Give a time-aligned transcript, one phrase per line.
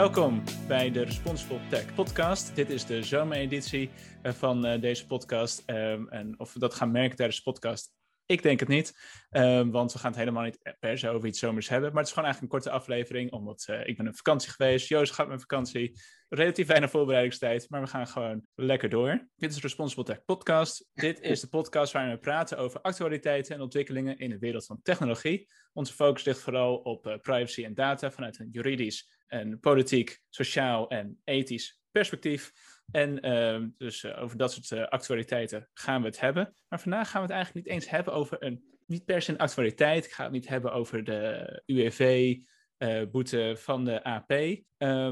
[0.00, 2.54] Welkom bij de Responsible Tech Podcast.
[2.54, 3.90] Dit is de zomereditie
[4.22, 5.62] eh, van uh, deze podcast.
[5.66, 7.92] Um, en of we dat gaan merken tijdens de podcast,
[8.30, 8.98] ik denk het niet.
[9.30, 11.88] Um, want we gaan het helemaal niet per se over iets zomers hebben.
[11.88, 14.88] Maar het is gewoon eigenlijk een korte aflevering, omdat uh, ik ben op vakantie geweest.
[14.88, 16.00] Joost gaat met vakantie.
[16.28, 19.28] Relatief weinig voorbereidingstijd, maar we gaan gewoon lekker door.
[19.36, 20.88] Dit is de Responsible Tech Podcast.
[20.94, 24.82] Dit is de podcast waarin we praten over actualiteiten en ontwikkelingen in de wereld van
[24.82, 25.48] technologie.
[25.72, 30.88] Onze focus ligt vooral op uh, privacy en data vanuit een juridisch en politiek, sociaal
[30.88, 32.52] en ethisch perspectief.
[32.92, 36.54] En uh, dus uh, over dat soort uh, actualiteiten gaan we het hebben.
[36.68, 39.38] Maar vandaag gaan we het eigenlijk niet eens hebben over een, niet per se een
[39.38, 40.04] actualiteit.
[40.04, 44.28] Ik ga het niet hebben over de UWV-boete van de AP.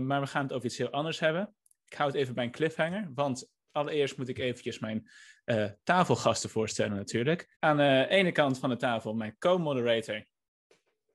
[0.00, 1.54] maar we gaan het over iets heel anders hebben.
[1.84, 5.08] Ik hou het even bij een cliffhanger, want allereerst moet ik eventjes mijn
[5.82, 7.56] tafelgasten voorstellen natuurlijk.
[7.58, 10.24] Aan de ene kant van de tafel mijn co-moderator,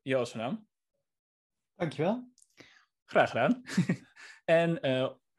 [0.01, 0.67] Joost van Am.
[1.75, 2.31] Dankjewel.
[3.05, 3.61] Graag gedaan.
[4.45, 4.79] en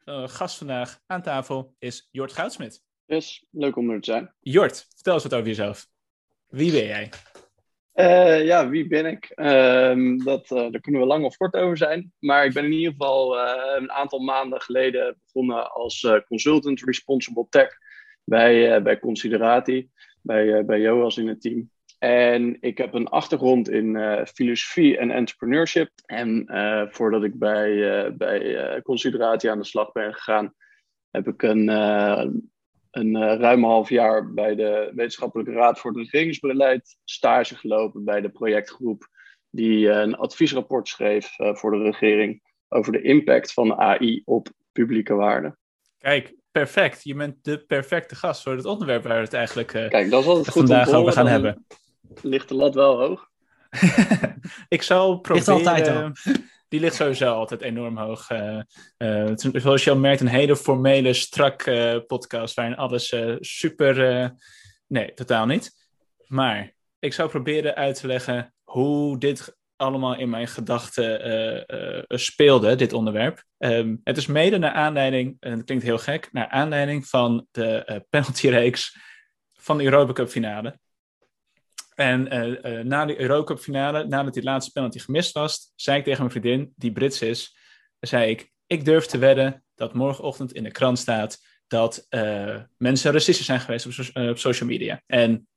[0.04, 2.82] uh, uh, gast vandaag aan tafel is Jort Goudsmit.
[3.04, 4.34] Yes, leuk om er te zijn.
[4.40, 5.86] Jort, vertel eens wat over jezelf.
[6.48, 7.10] Wie ben jij?
[7.94, 9.24] Uh, ja, wie ben ik?
[9.24, 12.12] Ehm, dat, daar kunnen we lang of kort over zijn.
[12.18, 13.38] Maar ik ben in ieder geval
[13.76, 17.78] een aantal maanden geleden begonnen als consultant responsible tech
[18.24, 19.90] bij, bij Considerati,
[20.22, 21.70] bij, bij Joas in het team.
[22.04, 25.90] En ik heb een achtergrond in uh, filosofie en entrepreneurship.
[26.06, 30.54] En uh, voordat ik bij, uh, bij Consideratie aan de slag ben gegaan,
[31.10, 31.68] heb ik een,
[32.90, 38.30] een ruim half jaar bij de Wetenschappelijke Raad voor het Regeringsbeleid stage gelopen bij de
[38.30, 39.08] projectgroep
[39.50, 45.58] die een adviesrapport schreef voor de regering over de impact van AI op publieke waarden.
[45.98, 47.04] Kijk, perfect.
[47.04, 50.28] Je bent de perfecte gast voor het onderwerp waar we het eigenlijk Kijk, dat is
[50.28, 51.64] altijd goed vandaag over gaan hebben
[52.22, 53.30] ligt de lat wel hoog.
[54.68, 55.54] ik zal proberen...
[55.54, 56.10] Ligt altijd al.
[56.68, 58.30] Die ligt sowieso altijd enorm hoog.
[58.30, 58.60] Uh,
[58.98, 64.34] uh, zoals je al merkt, een hele formele, strak uh, podcast waarin alles super...
[64.86, 65.72] nee, totaal niet.
[66.26, 71.66] Maar ik zou proberen uit te leggen hoe dit allemaal in mijn gedachten
[72.08, 73.44] speelde, dit onderwerp.
[73.58, 78.04] Um, het is mede naar aanleiding, en het klinkt heel gek, naar aanleiding van de
[78.10, 78.96] penaltyreeks
[79.52, 80.78] van de Europa Cup finale.
[81.94, 86.04] En uh, uh, na de Eurocup finale, nadat die laatste penalty gemist was, zei ik
[86.04, 87.56] tegen mijn vriendin, die Brits is,
[88.00, 93.12] zei ik, ik durf te wedden dat morgenochtend in de krant staat dat uh, mensen
[93.12, 95.02] racistisch zijn geweest op, so op social media.
[95.06, 95.48] En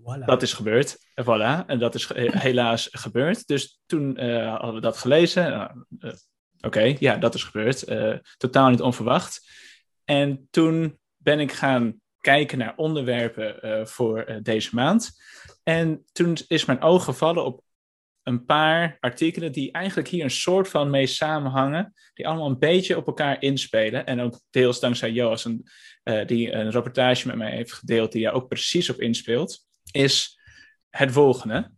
[0.00, 0.24] voilà.
[0.24, 0.96] dat is gebeurd.
[1.22, 1.66] Voilà.
[1.66, 3.46] En dat is helaas gebeurd.
[3.46, 5.70] Dus toen hadden we dat gelezen.
[6.00, 6.16] Oké,
[6.60, 7.86] okay, ja, dat is gebeurd.
[8.36, 9.48] totaal niet onverwacht.
[10.04, 15.10] En toen ben ik gaan kijken naar onderwerpen uh, voor uh, deze maand.
[15.62, 17.62] En toen is mijn oog gevallen op
[18.22, 22.96] een paar artikelen die eigenlijk hier een soort van mee samenhangen, die allemaal een beetje
[22.96, 24.06] op elkaar inspelen.
[24.06, 28.32] En ook deels dankzij Joas, uh, die een rapportage met mij heeft gedeeld, die daar
[28.32, 30.40] ook precies op inspeelt, is
[30.90, 31.70] het volgende.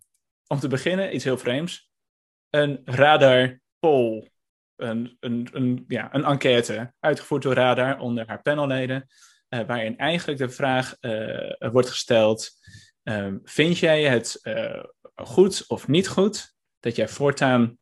[0.47, 1.91] Om te beginnen, iets heel vreemds.
[2.51, 4.31] Een radar poll.
[4.77, 9.07] Een, een, ja, een enquête, uitgevoerd door Radar onder haar panelleden.
[9.57, 12.51] Uh, waarin eigenlijk de vraag uh, wordt gesteld:
[13.05, 14.85] uh, vind jij het eh,
[15.15, 17.79] goed of niet goed dat jij voortaan,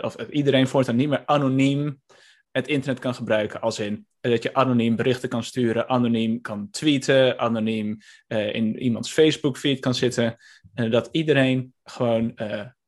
[0.00, 2.02] of iedereen voortaan niet meer anoniem
[2.50, 3.60] het internet kan gebruiken?
[3.60, 9.80] Als in dat je anoniem berichten kan sturen, anoniem kan tweeten, anoniem in iemands Facebook-feed
[9.80, 10.36] kan zitten.
[10.74, 12.34] En dat iedereen gewoon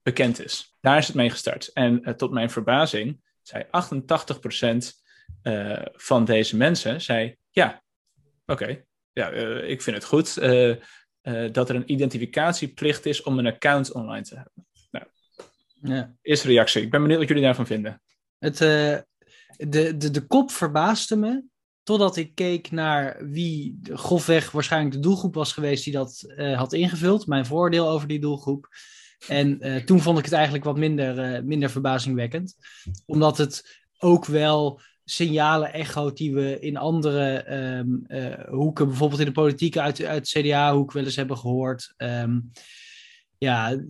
[0.03, 0.77] bekend is.
[0.81, 1.73] Daar is het mee gestart.
[1.73, 3.69] En tot mijn verbazing zei 88%
[5.93, 7.83] van deze mensen zei ja,
[8.47, 8.87] Oké, okay.
[9.13, 13.47] ja, uh, ik vind het goed uh, uh, dat er een identificatieplicht is om een
[13.47, 14.67] account online te hebben.
[14.91, 15.07] Nou,
[15.81, 16.15] ja.
[16.23, 16.83] Eerste reactie.
[16.83, 18.03] Ik ben benieuwd wat jullie daarvan vinden.
[18.39, 19.07] Het, de,
[19.97, 21.45] de, de kop verbaasde me
[21.83, 27.27] totdat ik keek naar wie grofweg waarschijnlijk de doelgroep was geweest die dat had ingevuld.
[27.27, 28.69] Mijn voordeel over die doelgroep.
[29.29, 32.55] En toen vond ik het eigenlijk wat minder, minder verbazingwekkend.
[33.07, 39.27] Omdat het ook wel signalen echoot die we in andere um, uh, hoeken, bijvoorbeeld in
[39.27, 41.95] de politiek uit, uit CDA-hoek wel eens hebben gehoord.
[41.97, 42.51] Um,
[43.39, 43.81] ja,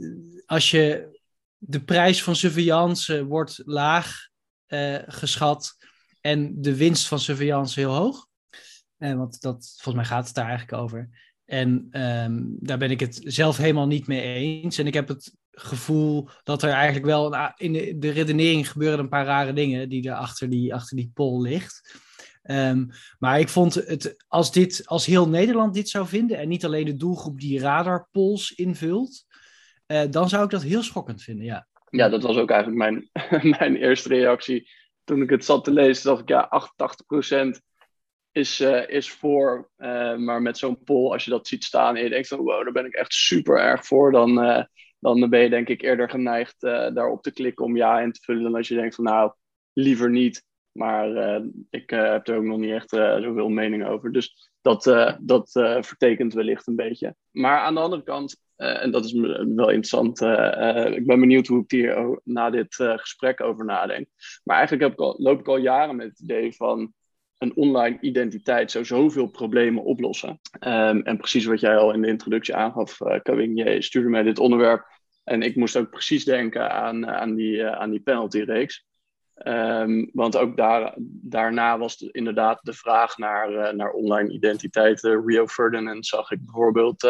[0.47, 1.15] als je
[1.59, 4.29] de prijs van surveillance wordt laag
[4.69, 5.77] uh, geschat
[6.21, 8.27] en de winst van surveillance heel hoog.
[8.97, 11.09] Want dat, volgens mij gaat het daar eigenlijk over.
[11.45, 14.79] En um, daar ben ik het zelf helemaal niet mee eens.
[14.79, 19.09] En ik heb het gevoel dat er eigenlijk wel in de, de redenering gebeuren een
[19.09, 22.05] paar rare dingen die er achter die, achter die poll ligt.
[22.51, 22.89] Um,
[23.19, 26.85] maar ik vond het, als, dit, als heel Nederland dit zou vinden en niet alleen
[26.85, 29.25] de doelgroep die radarpols invult,
[29.87, 31.67] uh, dan zou ik dat heel schokkend vinden, ja.
[31.91, 33.11] ja, dat was ook eigenlijk mijn,
[33.59, 34.71] mijn eerste reactie.
[35.05, 36.69] Toen ik het zat te lezen, dacht ik ja,
[37.47, 37.49] 88%
[38.33, 39.71] is, uh, is voor.
[39.79, 42.65] Uh, maar met zo'n poll, als je dat ziet staan en je denkt van wow,
[42.65, 44.39] daar ben ik echt super erg voor, dan,
[44.99, 48.43] dan ben je denk ik eerder geneigd daarop te klikken om ja in te vullen
[48.43, 49.33] dan als je denkt van nou,
[49.73, 50.45] liever niet.
[50.73, 51.41] Maar
[51.71, 54.13] ik heb er ook nog niet echt zoveel mening over.
[54.13, 54.85] Dus dat,
[55.21, 55.51] dat
[55.81, 57.15] vertekent wellicht een beetje.
[57.31, 60.21] Maar aan de andere kant, en dat is wel interessant,
[60.97, 64.09] ik ben benieuwd hoe ik hier na dit gesprek over nadenk.
[64.45, 66.93] Maar eigenlijk heb ik al, loop ik al jaren met het idee van
[67.39, 70.41] een online identiteit zou zoveel problemen oplossen.
[70.61, 74.39] Um, en precies wat jij al in de introductie aangaf, uh, jij stuurde mij dit
[74.39, 74.87] onderwerp.
[75.25, 78.85] En ik moest ook precies denken aan, aan die, uh, aan die penaltyreeks.
[79.47, 85.27] Um, want ook daar, daarna was de, inderdaad de vraag naar, naar online identiteiten.
[85.27, 87.03] Rio Ferdinand zag ik bijvoorbeeld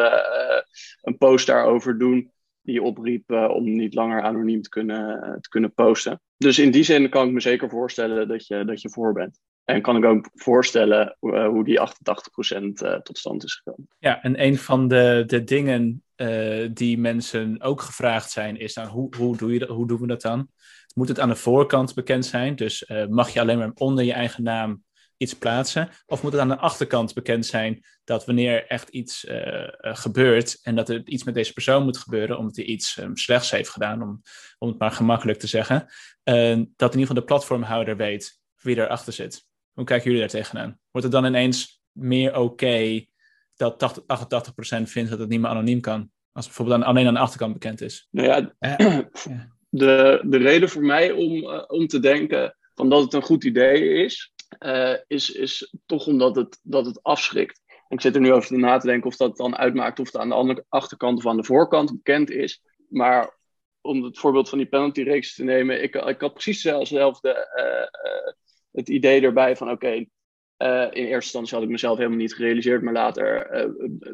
[1.02, 2.30] een post daarover doen.
[2.62, 6.20] Die opriep om niet langer anoniem te kunnen, te kunnen posten.
[6.36, 9.40] Dus in die zin kan ik me zeker voorstellen dat je, dat je voor bent.
[9.66, 13.88] En kan ik ook voorstellen uh, hoe die 88% uh, eh, tot stand is gekomen.
[13.98, 18.86] Ja, en een van de, de dingen uh, die mensen ook gevraagd zijn, is dan
[18.86, 20.48] hoe, hoe, doe je dat, hoe doen we dat dan?
[20.94, 22.56] Moet het aan de voorkant bekend zijn?
[22.56, 24.82] Dus mag je alleen maar onder je eigen naam
[25.16, 25.88] iets plaatsen?
[26.06, 29.26] Of moet het aan de achterkant bekend zijn dat wanneer echt iets
[29.78, 33.50] gebeurt en dat er iets met deze persoon moet gebeuren omdat hij iets um, slechts
[33.50, 34.22] heeft gedaan, om,
[34.58, 35.86] om het maar gemakkelijk te zeggen,
[36.22, 39.45] dat in ieder geval de platformhouder weet wie erachter zit?
[39.76, 40.78] Hoe kijken jullie daar tegenaan?
[40.90, 43.04] Wordt het dan ineens meer oké
[43.56, 46.10] dat 80, 88% vindt dat het niet meer anoniem kan?
[46.32, 48.08] Als bijvoorbeeld dan alleen aan de achterkant bekend is.
[48.10, 48.54] Nou ja,
[49.68, 53.44] de, de reden voor mij om, uh, om te denken van dat het een goed
[53.44, 54.32] idee is,
[54.64, 57.60] uh, is, is toch omdat het, dat het afschrikt.
[57.88, 60.28] Ik zit er nu over na te denken of dat dan uitmaakt of het aan
[60.28, 62.62] de andere achterkant of aan de voorkant bekend is.
[62.88, 63.38] Maar
[63.80, 68.32] om het voorbeeld van die penalty-reeks te nemen, ik, ik had precies dezelfde uh,
[68.76, 69.92] het idee erbij van oké,
[70.58, 74.04] uh, in eerste instantie had ik mezelf helemaal niet gerealiseerd, maar later uh,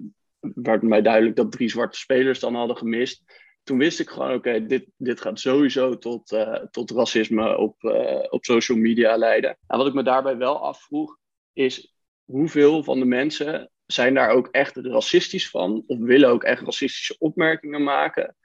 [0.40, 3.22] werd mij duidelijk dat drie zwarte spelers dan hadden gemist.
[3.62, 6.36] Toen wist ik gewoon, oké, dit, dit gaat sowieso tot,
[6.70, 7.84] tot racisme op,
[8.30, 9.58] op social media leiden.
[9.66, 11.18] En wat ik me daarbij wel afvroeg,
[11.52, 11.94] is
[12.24, 15.84] hoeveel van de mensen zijn daar ook echt racistisch van?
[15.86, 18.36] Of willen ook echt racistische opmerkingen maken?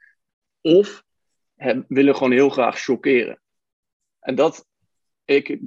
[0.60, 1.04] Of
[1.88, 3.40] willen gewoon heel graag chockeren?
[4.20, 4.67] En dat,
[5.28, 5.58] ik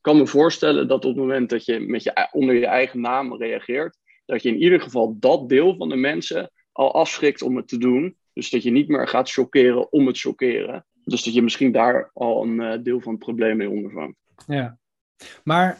[0.00, 3.36] kan me voorstellen dat op het moment dat je, met je onder je eigen naam
[3.36, 7.68] reageert, dat je in ieder geval dat deel van de mensen al afschrikt om het
[7.68, 8.16] te doen.
[8.32, 10.86] Dus dat je niet meer gaat chockeren om het chockeren.
[11.04, 14.16] Dus dat je misschien daar al een uh, deel van het probleem mee ondervangt.
[14.46, 14.78] Ja,
[15.44, 15.78] maar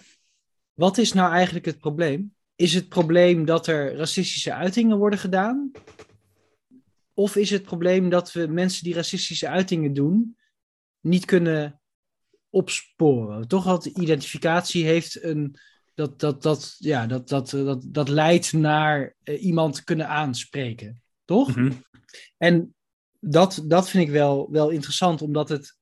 [0.74, 2.34] wat is nou eigenlijk het probleem?
[2.56, 5.70] Is het probleem dat er racistische uitingen worden gedaan?
[7.14, 10.36] Of is het probleem dat we mensen die racistische uitingen doen
[11.00, 11.77] niet kunnen
[12.50, 13.48] opsporen.
[13.48, 15.56] Toch dat identificatie heeft een.
[15.94, 21.02] Dat, dat, dat, ja, dat, dat, dat, dat leidt naar uh, iemand kunnen aanspreken.
[21.24, 21.56] Toch?
[21.56, 21.72] Mhm.
[22.36, 22.74] En
[23.20, 25.76] dat, dat vind ik wel, wel interessant, omdat het.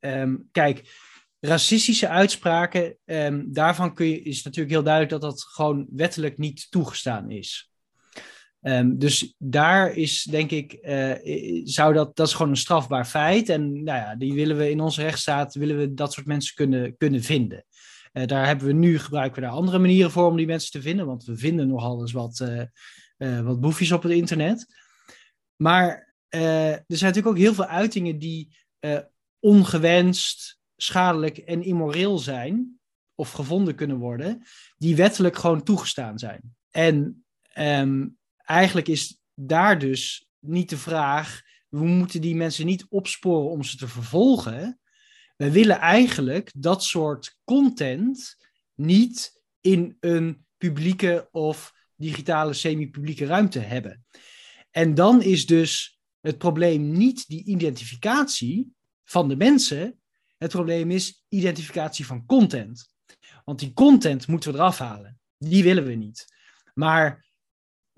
[0.00, 0.94] Um, kijk,
[1.40, 6.70] racistische uitspraken, um, daarvan kun je, is natuurlijk heel duidelijk dat dat gewoon wettelijk niet
[6.70, 7.70] toegestaan is.
[8.68, 13.48] Um, dus daar is, denk ik, uh, zou dat, dat is gewoon een strafbaar feit.
[13.48, 16.96] En nou ja, die willen we in onze rechtsstaat, willen we dat soort mensen kunnen,
[16.96, 17.64] kunnen vinden.
[18.12, 20.82] Uh, daar hebben we nu, gebruiken we daar andere manieren voor om die mensen te
[20.82, 22.44] vinden, want we vinden nogal eens wat,
[23.18, 24.66] uh, wat boefjes op het internet.
[25.56, 28.56] Maar er zijn natuurlijk ook heel veel uitingen die
[29.40, 32.78] ongewenst, schadelijk en immoreel zijn,
[33.14, 34.42] of gevonden kunnen worden,
[34.76, 36.40] die wettelijk gewoon toegestaan zijn.
[36.70, 37.24] En
[37.58, 38.16] um,
[38.46, 43.76] eigenlijk is daar dus niet de vraag, we moeten die mensen niet opsporen om ze
[43.76, 44.80] te vervolgen.
[45.36, 48.36] We willen eigenlijk dat soort content
[48.74, 54.04] niet in een publieke of digitale semi-publieke ruimte hebben.
[54.70, 58.72] En dan is dus het probleem niet die identificatie
[59.04, 60.00] van de mensen.
[60.36, 62.88] Het probleem is identificatie van content.
[63.44, 65.20] Want die content moeten we eraf halen.
[65.38, 66.24] Die willen we niet.
[66.74, 67.25] Maar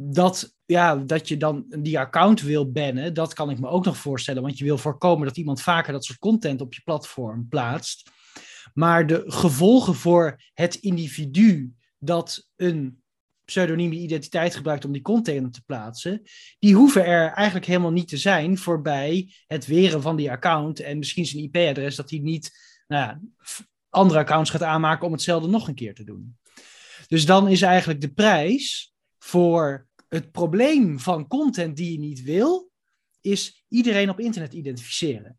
[0.01, 3.97] dat, ja, dat je dan die account wil bannen, dat kan ik me ook nog
[3.97, 4.43] voorstellen.
[4.43, 8.11] Want je wil voorkomen dat iemand vaker dat soort content op je platform plaatst.
[8.75, 13.03] Maar de gevolgen voor het individu dat een
[13.45, 16.23] pseudonieme identiteit gebruikt om die content te plaatsen,
[16.59, 20.99] die hoeven er eigenlijk helemaal niet te zijn voorbij het weren van die account en
[20.99, 22.51] misschien zijn IP-adres dat hij niet
[22.87, 23.21] nou ja,
[23.89, 26.39] andere accounts gaat aanmaken om hetzelfde nog een keer te doen.
[27.07, 32.71] Dus dan is eigenlijk de prijs voor het probleem van content die je niet wil,
[33.21, 35.39] is iedereen op internet identificeren.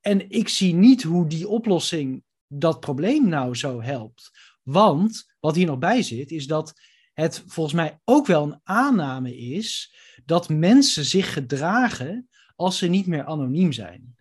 [0.00, 4.30] En ik zie niet hoe die oplossing dat probleem nou zo helpt.
[4.62, 6.80] Want wat hier nog bij zit, is dat
[7.12, 13.06] het volgens mij ook wel een aanname is dat mensen zich gedragen als ze niet
[13.06, 14.14] meer anoniem zijn.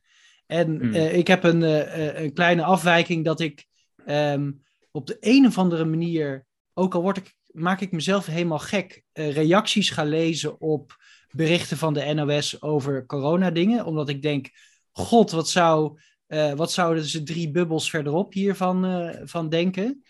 [0.46, 0.94] En Hmm.
[0.94, 3.68] eh, ik heb een, eh, eh, een kleine afwijking dat ik
[4.06, 4.52] ehm,
[4.92, 9.04] op de een of andere manier, ook al word ik, maak ik mezelf helemaal gek,
[9.12, 10.98] eh, reacties ga lezen op
[11.32, 13.86] berichten van de NOS over coronadingen.
[13.86, 14.50] Omdat ik denk,
[14.92, 20.04] god, wat zou, eh, wat zouden ze drie bubbels verderop hiervan eh, van denken?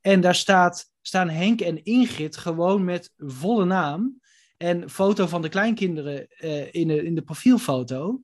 [0.00, 4.20] En daar staat, staan Henk en Ingrid gewoon met volle naam.
[4.56, 6.28] En foto van de kleinkinderen
[6.72, 8.22] in, de, in de profielfoto.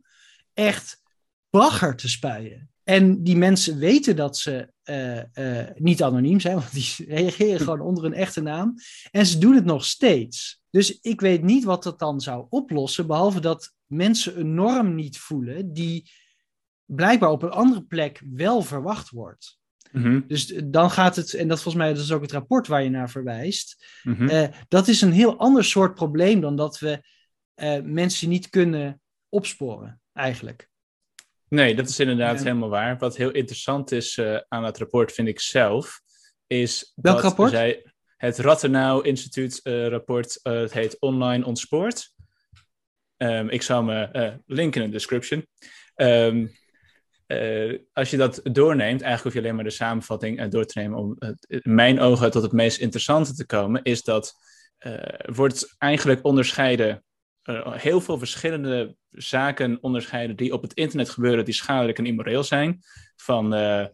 [0.54, 1.02] Echt
[1.50, 2.73] bagger te spuien.
[2.84, 7.80] En die mensen weten dat ze eh, eh, niet anoniem zijn, want die reageren gewoon
[7.80, 8.74] onder een echte naam.
[9.10, 10.62] En ze doen het nog steeds.
[10.70, 15.18] Dus ik weet niet wat dat dan zou oplossen, behalve dat mensen een norm niet
[15.18, 16.10] voelen die
[16.84, 19.58] blijkbaar op een andere plek wel verwacht wordt.
[19.92, 22.82] Mhm, Dus dan gaat het, en dat volgens mij dat is ook het rapport waar
[22.82, 24.28] je naar verwijst, mhm.
[24.28, 27.12] eh, dat is een heel ander soort probleem dan dat we
[27.84, 30.72] mensen niet kunnen opsporen, eigenlijk.
[31.54, 32.44] Nee, dat is inderdaad Ja.
[32.44, 32.98] helemaal waar.
[32.98, 36.00] Wat heel interessant is eh, aan het rapport, vind ik zelf,
[36.46, 37.50] is Welk dat rapport?
[37.50, 37.82] zij
[38.16, 42.12] het Rathenau Instituut eh, rapport, eh, het heet Online Ontspoord.
[43.16, 45.46] Ehm, ik zal me linken in de description.
[45.94, 46.46] Ehm,
[47.26, 50.98] eh, als je dat doorneemt, eigenlijk hoef je alleen maar de samenvatting door te nemen
[50.98, 54.34] om in mijn ogen tot het meest interessante te komen, is dat
[55.24, 57.04] wordt eigenlijk onderscheiden,
[57.44, 62.42] eh, heel veel verschillende zaken onderscheiden die op het internet gebeuren, die schadelijk en immoreel
[62.44, 62.78] zijn.
[63.16, 63.88] Van eh, eh,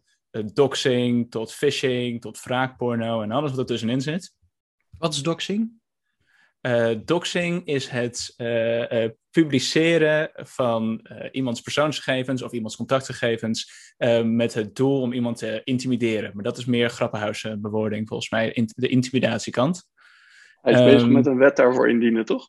[0.52, 4.34] doxing tot phishing tot wraakporno en alles wat er tussenin zit.
[4.98, 5.78] Wat is doxing?
[6.60, 14.22] Eh, doxing is het eh, eh, publiceren van eh, iemands persoonsgegevens of iemands contactgegevens eh,
[14.22, 16.30] met het doel om iemand te intimideren.
[16.34, 19.88] Maar dat is meer grappenhuis bewoording volgens mij, in- de intimidatiekant.
[20.60, 22.48] Hij is Ehm, bezig met een wet daarvoor indienen, toch?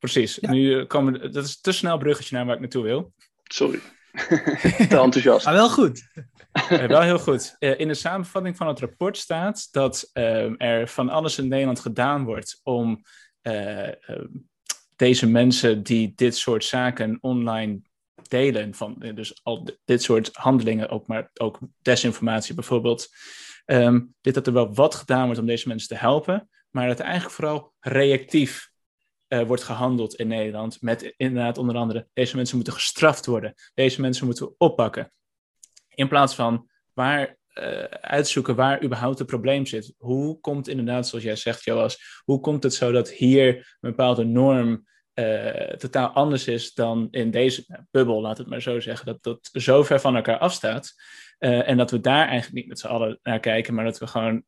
[0.00, 0.38] Precies.
[0.40, 0.50] Ja.
[0.50, 3.12] Nu eh, komen, dat is te snel bruggetje naar waar ik naartoe wil.
[3.42, 3.80] Sorry.
[4.88, 5.44] Te enthousiast.
[5.44, 6.08] Maar wel goed.
[6.52, 7.56] Eh, wel heel goed.
[7.58, 11.80] Eh, in de samenvatting van het rapport staat dat ehm, er van alles in Nederland
[11.80, 13.02] gedaan wordt om
[13.40, 14.26] eh, ehm,
[14.96, 17.80] deze mensen die dit soort zaken online
[18.28, 23.08] delen, van dus al dit soort handelingen, ook maar ook desinformatie bijvoorbeeld,
[23.64, 27.00] ehm, dit dat er wel wat gedaan wordt om deze mensen te helpen, maar dat
[27.00, 28.69] eigenlijk vooral reactief
[29.30, 34.00] eh, wordt gehandeld in Nederland met inderdaad onder andere deze mensen moeten gestraft worden, deze
[34.00, 35.12] mensen moeten oppakken.
[35.88, 39.94] In plaats van waar eh, uitzoeken waar überhaupt het probleem zit.
[39.98, 44.24] Hoe komt inderdaad, zoals jij zegt, Joas, hoe komt het zo dat hier een bepaalde
[44.24, 49.06] norm eh, totaal anders is dan in deze nou, bubbel, laat het maar zo zeggen,
[49.06, 50.92] dat dat zo ver van elkaar afstaat.
[51.38, 54.44] En dat we daar eigenlijk niet met z'n allen naar kijken, maar dat we gewoon,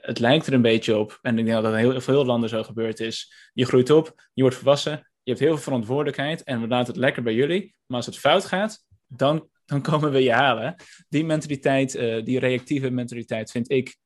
[0.00, 2.48] het lijkt er een beetje op, en ik denk dat dat in heel veel landen
[2.48, 3.32] zo gebeurd is.
[3.52, 7.02] Je groeit op, je wordt volwassen, je hebt heel veel verantwoordelijkheid en we laten het
[7.02, 7.74] lekker bij jullie.
[7.86, 10.74] Maar als het fout gaat, dan, dan komen we je halen
[11.08, 13.96] die mentaliteit, eh, die reactieve mentaliteit, vind ik,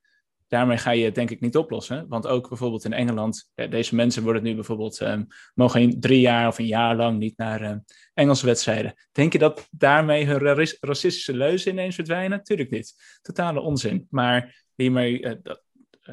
[0.49, 2.09] daarmee ga je denk ik niet oplossen.
[2.09, 6.49] Want ook bijvoorbeeld in Engeland, eh, deze mensen worden nu bijvoorbeeld, ehm, mogen drie jaar
[6.49, 7.77] of een jaar lang niet naar eh,
[8.15, 8.95] Engelse wedstrijden.
[9.13, 12.43] Denk je dat daarmee hun ra- racistische leuzen ineens verdwijnen?
[12.43, 13.19] Tuurlijk niet.
[13.23, 14.07] Totale onzin.
[14.11, 15.63] Maar hiermee, eh, dat,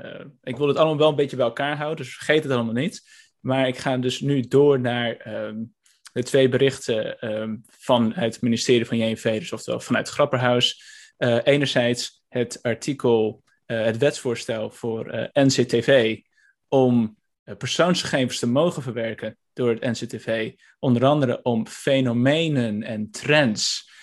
[0.01, 2.73] eh, ik wil het allemaal wel een beetje bij elkaar houden, dus vergeet het allemaal
[2.73, 3.01] niet.
[3.39, 5.63] Maar ik ga dus nu door naar ehm,
[6.11, 10.93] de twee berichten ehm, van het ministerie van JNV, dus oftewel vanuit Grapperhaus.
[11.17, 16.19] Eh, enerzijds het artikel, eh, het wetsvoorstel voor NCTV
[16.67, 17.17] om
[17.57, 23.93] persoonsgegevens te mogen verwerken door het NCTV, onder andere om fenomenen en trends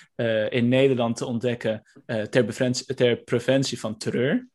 [0.49, 1.83] in Nederland te ontdekken
[2.31, 4.49] ter, ter preventie van terreur.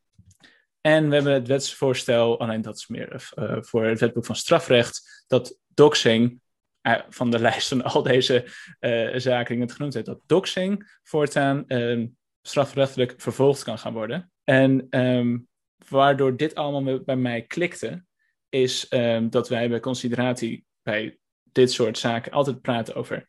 [0.87, 5.23] En we hebben het wetsvoorstel, alleen dat is meer eh, voor het wetboek van strafrecht,
[5.27, 6.41] dat doxing,
[6.81, 8.45] eh, van de lijst van al deze
[8.79, 12.05] eh, zaken die net genoemd heb, dat doxing voortaan eh,
[12.41, 14.31] strafrechtelijk vervolgd kan gaan worden.
[14.43, 15.37] En ehm,
[15.89, 18.03] waardoor dit allemaal bij mij klikte,
[18.49, 23.27] is ehm, dat wij bij consideratie bij dit soort zaken altijd praten over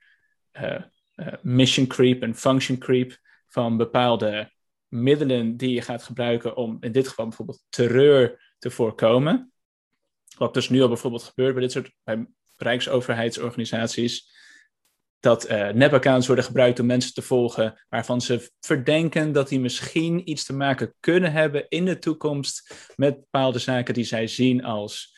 [1.42, 4.50] mission creep en function creep van bepaalde
[4.88, 9.52] middelen die je gaat gebruiken om in dit geval bijvoorbeeld terreur te voorkomen.
[10.36, 12.26] Wat dus nu al bijvoorbeeld gebeurt bij dit soort bij
[12.56, 14.36] rijksoverheidsorganisaties.
[15.20, 20.30] Dat eh nepaccounts worden gebruikt om mensen te volgen waarvan ze verdenken dat die misschien
[20.30, 25.16] iets te maken kunnen hebben in de toekomst met bepaalde zaken die zij zien als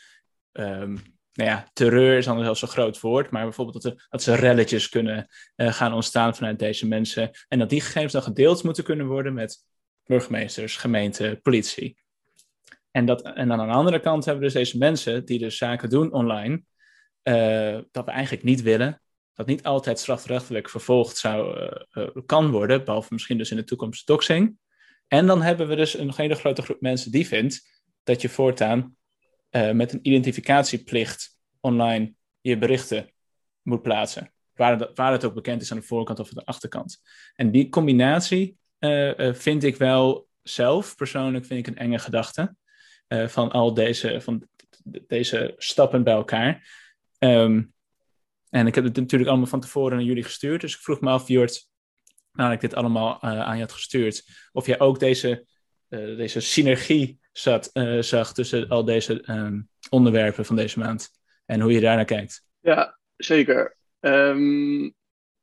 [0.52, 0.96] ehm,
[1.40, 4.34] nou ja, terreur is dan zelfs een groot woord, maar bijvoorbeeld dat, er, dat ze
[4.34, 7.30] relletjes kunnen uh, gaan ontstaan vanuit deze mensen.
[7.48, 9.58] En dat die gegevens dan gedeeld moeten kunnen worden met
[10.04, 11.98] burgemeesters, gemeente, politie.
[12.90, 15.56] En, dat, en dan aan de andere kant hebben we dus deze mensen die dus
[15.56, 16.62] zaken doen online,
[17.22, 19.02] uh, dat we eigenlijk niet willen.
[19.34, 24.06] Dat niet altijd strafrechtelijk vervolgd zou, uh, kan worden, behalve misschien dus in de toekomst
[24.06, 24.58] doxing.
[25.06, 28.96] En dan hebben we dus een hele grote groep mensen die vindt dat je voortaan
[29.50, 33.10] uh, met een identificatieplicht online je berichten
[33.62, 34.32] moet plaatsen.
[34.54, 37.00] Waar, waar het ook bekend is aan de voorkant of aan de achterkant.
[37.34, 42.54] En die combinatie uh, uh, vind ik wel zelf, persoonlijk vind ik een enge gedachte.
[43.08, 44.48] van al deze, van
[45.06, 46.68] deze stappen bij elkaar.
[47.18, 47.72] Um,
[48.48, 50.60] en ik heb het natuurlijk allemaal van tevoren naar jullie gestuurd.
[50.60, 51.68] Dus ik vroeg me af, Jort,
[52.32, 55.46] nadat ik dit allemaal aan je had gestuurd, of jij ook deze,
[55.88, 61.10] deze synergie zat, uh, zag tussen al deze um, onderwerpen van deze maand
[61.46, 62.44] en hoe je daarnaar kijkt.
[62.60, 63.76] Ja, zeker.
[64.00, 64.94] Um,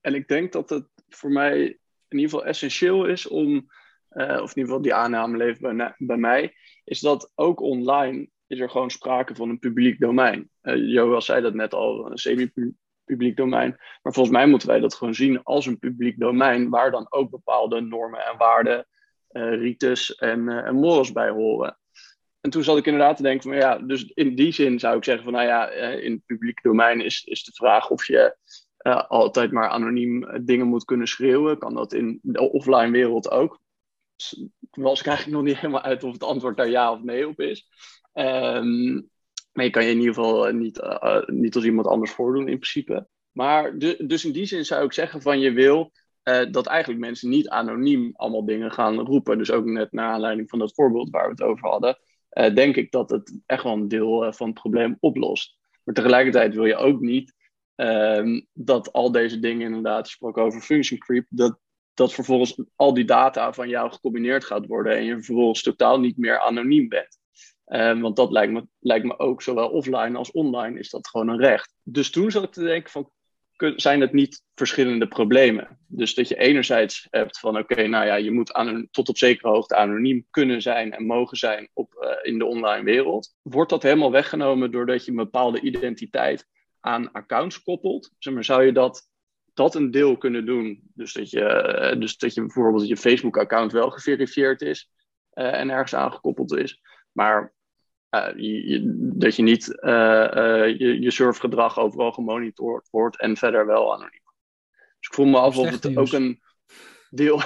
[0.01, 1.59] en ik denk dat het voor mij
[2.07, 3.49] in ieder geval essentieel is om,
[4.11, 5.59] uh, of in ieder geval die aanname leeft
[5.97, 10.49] bij, mij, is dat ook online is er gewoon sprake van een publiek domein.
[10.61, 13.75] Uh, Joel zei dat net al, een semi-publiek domein.
[14.01, 17.29] Maar volgens mij moeten wij dat gewoon zien als een publiek domein, waar dan ook
[17.29, 18.87] bepaalde normen en waarden
[19.31, 21.77] uh, rites en, en morals bij horen.
[22.41, 25.03] En toen zat ik inderdaad te denken van ja, dus in die zin zou ik
[25.03, 28.37] zeggen van nou ja, in het publieke domein is, is de vraag of je
[28.87, 31.57] uh, altijd maar anoniem dingen moet kunnen schreeuwen.
[31.57, 33.61] Kan dat in de offline wereld ook?
[34.15, 37.27] Dus was ik eigenlijk nog niet helemaal uit of het antwoord daar ja of nee
[37.27, 37.67] op is.
[38.13, 39.09] Um,
[39.51, 40.81] maar je kan je in ieder geval niet,
[41.25, 43.07] niet als iemand anders voordoen in principe.
[43.31, 43.77] Maar
[44.07, 45.91] dus in die zin zou ik zeggen van je wil
[46.51, 49.37] dat eigenlijk mensen niet anoniem allemaal dingen gaan roepen.
[49.37, 51.97] Dus ook net naar aanleiding van dat voorbeeld waar we het over hadden.
[52.37, 55.57] Uh, denk ik dat het echt wel een deel uh, van het probleem oplost.
[55.83, 57.33] Maar tegelijkertijd wil je ook niet
[57.75, 61.59] uh, dat al deze dingen, inderdaad, je sprak over function creep, dat,
[61.93, 66.17] dat vervolgens al die data van jou gecombineerd gaat worden en je vervolgens totaal niet
[66.17, 67.17] meer anoniem bent.
[67.65, 71.27] Um, want dat lijkt me, lijkt me ook, zowel offline als online, is dat gewoon
[71.27, 71.73] een recht.
[71.83, 73.11] Dus toen zat ik te denken van,
[73.75, 75.79] zijn het niet verschillende problemen.
[75.87, 79.49] Dus dat je enerzijds hebt van oké, nou ja, je moet aan, tot op zekere
[79.49, 83.35] hoogte anoniem kunnen zijn en mogen zijn op, uh, in de online wereld.
[83.41, 86.47] Wordt dat helemaal weggenomen doordat je een bepaalde identiteit
[86.79, 88.11] aan accounts koppelt?
[88.19, 89.09] Zou je dat,
[89.53, 90.81] dat een deel kunnen doen?
[90.93, 94.91] Dus dat je, uh, dus dat je bijvoorbeeld je Facebook-account wel geverifieerd is
[95.33, 96.81] uh, en ergens aangekoppeld is.
[97.11, 97.55] Maar
[98.11, 98.81] uh, je,
[99.15, 99.91] dat je niet uh,
[100.35, 104.21] uh, je, je surfgedrag overal gemonitord wordt en verder wel anoniem.
[104.71, 105.97] Dus ik voel me af of het nieuws.
[105.97, 106.41] ook een
[107.09, 107.41] deel,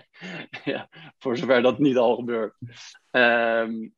[0.64, 0.88] ja,
[1.18, 2.54] voor zover dat niet al gebeurt,
[3.10, 3.94] um,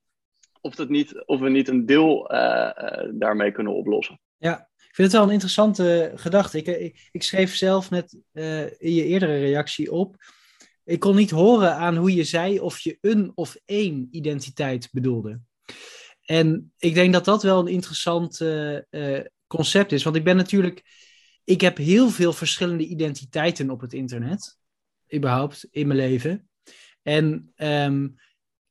[0.61, 2.29] of, dat niet, of we niet een deel
[3.13, 4.21] daarmee kunnen oplossen.
[4.37, 6.59] Ja, ik vind het wel een interessante gedachte.
[6.59, 8.19] Ik, ik, ik schreef zelf net
[8.79, 10.17] in je eerdere reactie op.
[10.85, 15.41] Ik kon niet horen aan hoe je zei of je een of één identiteit bedoelde.
[16.31, 20.03] En ik denk dat dat wel een interessant uh, uh, concept is.
[20.03, 20.85] Want ik ben natuurlijk.
[21.45, 24.59] Ik heb heel veel verschillende identiteiten op het internet.
[25.15, 26.49] Überhaupt in mijn leven.
[27.03, 28.15] En um,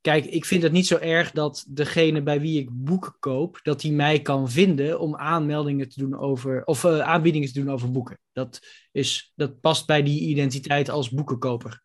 [0.00, 3.80] kijk, ik vind het niet zo erg dat degene bij wie ik boeken koop, dat
[3.80, 6.64] die mij kan vinden om aanmeldingen te doen over.
[6.64, 8.20] of uh, aanbiedingen te doen over boeken.
[8.32, 8.60] Dat,
[8.92, 11.82] is, dat past bij die identiteit als boekenkoper.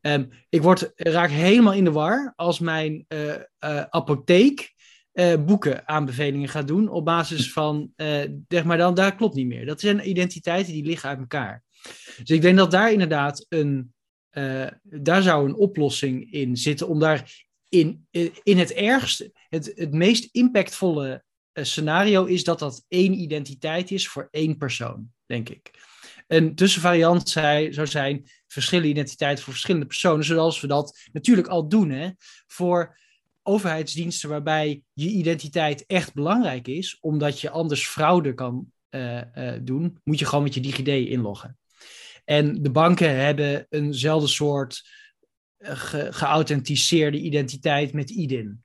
[0.00, 3.06] Um, ik word, raak helemaal in de war als mijn
[3.88, 4.74] apotheek
[5.16, 9.46] uh, boeken aanbevelingen gaat doen op basis van, uh, zeg maar dan, daar klopt niet
[9.46, 9.66] meer.
[9.66, 11.62] Dat zijn identiteiten die liggen uit elkaar.
[12.16, 13.94] Dus ik denk dat daar inderdaad een,
[14.32, 18.06] uh, daar zou een oplossing in zitten om daar in,
[18.42, 24.28] in het ergste, het, het meest impactvolle scenario is dat dat één identiteit is voor
[24.30, 25.70] één persoon, denk ik.
[26.26, 31.90] Een tussenvariant zou zijn verschillende identiteiten voor verschillende personen, zoals we dat natuurlijk al doen
[31.90, 32.10] hè,
[32.46, 32.98] voor
[33.46, 40.00] overheidsdiensten waarbij je identiteit echt belangrijk is, omdat je anders fraude kan uh, uh, doen,
[40.04, 41.58] moet je gewoon met je DigiD inloggen.
[42.24, 44.82] En de banken hebben eenzelfde soort
[45.58, 48.64] ge geauthenticeerde identiteit met IDIN.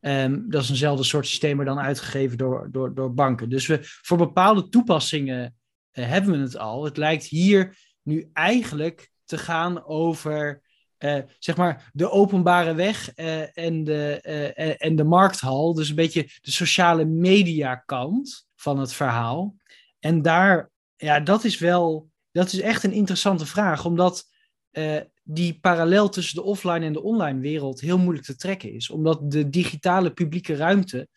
[0.00, 3.48] Um, dat is eenzelfde soort systeem, maar dan uitgegeven door, door, door banken.
[3.48, 5.56] Dus we, voor bepaalde toepassingen
[5.90, 6.84] hebben we het al.
[6.84, 10.62] Het lijkt hier nu eigenlijk te gaan over
[11.04, 14.22] uh, zeg maar de openbare weg uh, en, de,
[14.56, 15.74] uh, en de markthal.
[15.74, 19.56] Dus een beetje de sociale media kant van het verhaal.
[19.98, 24.30] En daar, ja, dat is wel, dat is echt een interessante vraag, omdat
[25.22, 28.90] die parallel tussen de offline en de online wereld heel moeilijk te trekken is.
[28.90, 31.08] Omdat de digitale publieke ruimte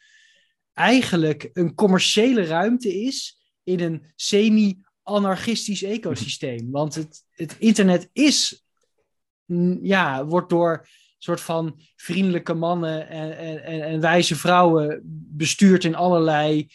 [0.74, 6.72] eigenlijk een commerciële ruimte is in een semi-anarchistisch ecosysteem.
[6.72, 8.65] Want het, het internet is,
[9.82, 15.02] ja, wordt door soort van vriendelijke mannen en, en, en wijze vrouwen
[15.38, 16.68] bestuurd in allerlei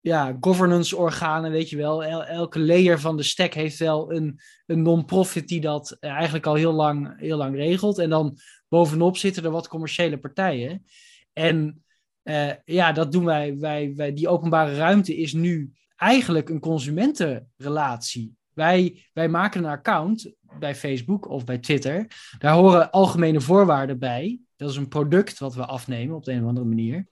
[0.00, 2.04] ja, governance-organen, weet je wel.
[2.04, 6.72] elke layer van de stack heeft wel een, een non-profit die dat eigenlijk al heel
[6.72, 7.98] lang, heel lang regelt.
[7.98, 10.84] En dan bovenop zitten er wat commerciële partijen.
[11.32, 11.84] En
[12.24, 14.12] uh, ja, dat doen wij, wij, wij.
[14.12, 18.36] Die openbare ruimte is nu eigenlijk een consumentenrelatie.
[18.60, 22.06] Wij, wij maken een account bij Facebook of bij Twitter.
[22.38, 24.40] Daar horen algemene voorwaarden bij.
[24.56, 27.06] Dat is een product wat we afnemen op de een of andere manier.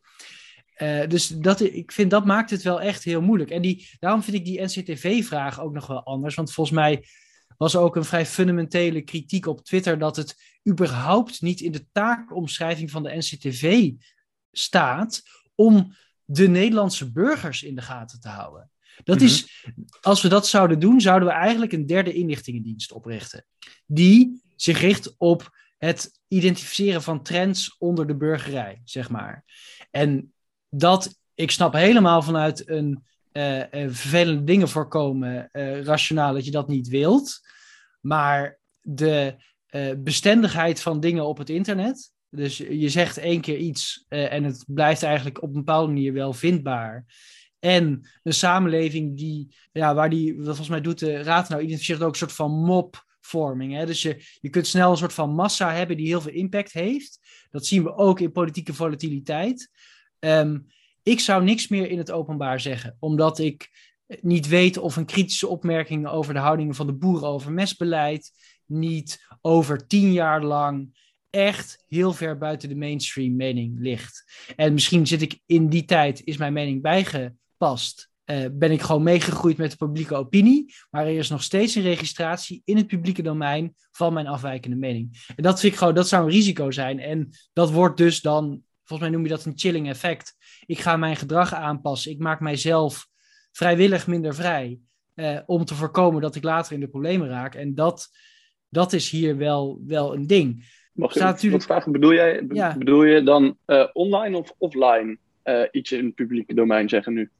[0.78, 3.50] Uh, dus dat, ik vind dat maakt het wel echt heel moeilijk.
[3.50, 6.34] En die, daarom vind ik die NCTV-vraag ook nog wel anders.
[6.34, 7.04] Want volgens mij
[7.56, 12.90] was ook een vrij fundamentele kritiek op Twitter dat het überhaupt niet in de taakomschrijving
[12.90, 13.92] van de NCTV
[14.52, 15.22] staat
[15.54, 18.70] om de Nederlandse burgers in de gaten te houden.
[19.04, 19.24] Dat mhm.
[19.24, 19.64] is,
[20.00, 23.44] als we dat zouden doen, zouden we eigenlijk een derde inlichtingendienst oprichten.
[23.86, 29.44] Die zich richt op het identificeren van trends onder de burgerij, zeg maar.
[29.90, 30.32] En
[30.68, 36.68] dat, ik snap helemaal vanuit een uh, vervelende dingen voorkomen, uh, rationaal, dat je dat
[36.68, 37.40] niet wilt.
[38.00, 39.36] Maar de
[39.96, 45.02] bestendigheid van dingen op het internet, dus je zegt één keer iets en het blijft
[45.02, 47.04] eigenlijk op een bepaalde manier wel vindbaar.
[47.58, 52.02] En een samenleving die, ja, waar die, wat volgens mij doet de Raad nou, identificeert
[52.02, 53.74] ook een soort van mobvorming.
[53.74, 53.86] Hè?
[53.86, 57.18] Dus je, je kunt snel een soort van massa hebben die heel veel impact heeft.
[57.50, 59.70] Dat zien we ook in politieke volatiliteit.
[60.18, 60.66] Um,
[61.02, 63.70] ik zou niks meer in het openbaar zeggen, omdat ik
[64.20, 68.32] niet weet of een kritische opmerking over de houdingen van de boeren over mestbeleid
[68.66, 70.96] niet over tien jaar lang
[71.30, 74.24] echt heel ver buiten de mainstream mening ligt.
[74.56, 76.82] En misschien zit ik in die tijd, is mijn mening
[77.58, 78.10] bijgepast.
[78.26, 81.82] Uh, ben ik gewoon meegegroeid met de publieke opinie, maar er is nog steeds een
[81.82, 85.32] registratie in het publieke domein van mijn afwijkende mening.
[85.36, 87.00] En dat vind ik gewoon, dat zou een risico zijn.
[87.00, 90.34] En dat wordt dus dan, volgens mij noem je dat een chilling effect.
[90.66, 92.10] Ik ga mijn gedrag aanpassen.
[92.10, 93.08] Ik maak mijzelf
[93.52, 94.78] vrijwillig minder vrij.
[95.14, 97.54] Uh, om te voorkomen dat ik later in de problemen raak.
[97.54, 98.08] En dat,
[98.68, 100.76] dat is hier wel, wel een ding.
[100.92, 101.62] Mag ik natuurlijk...
[101.62, 101.92] vragen?
[101.92, 102.46] Bedoel, jij,
[102.78, 105.18] bedoel je dan uh, online of offline
[105.70, 107.30] iets in het publieke domein zeggen nu?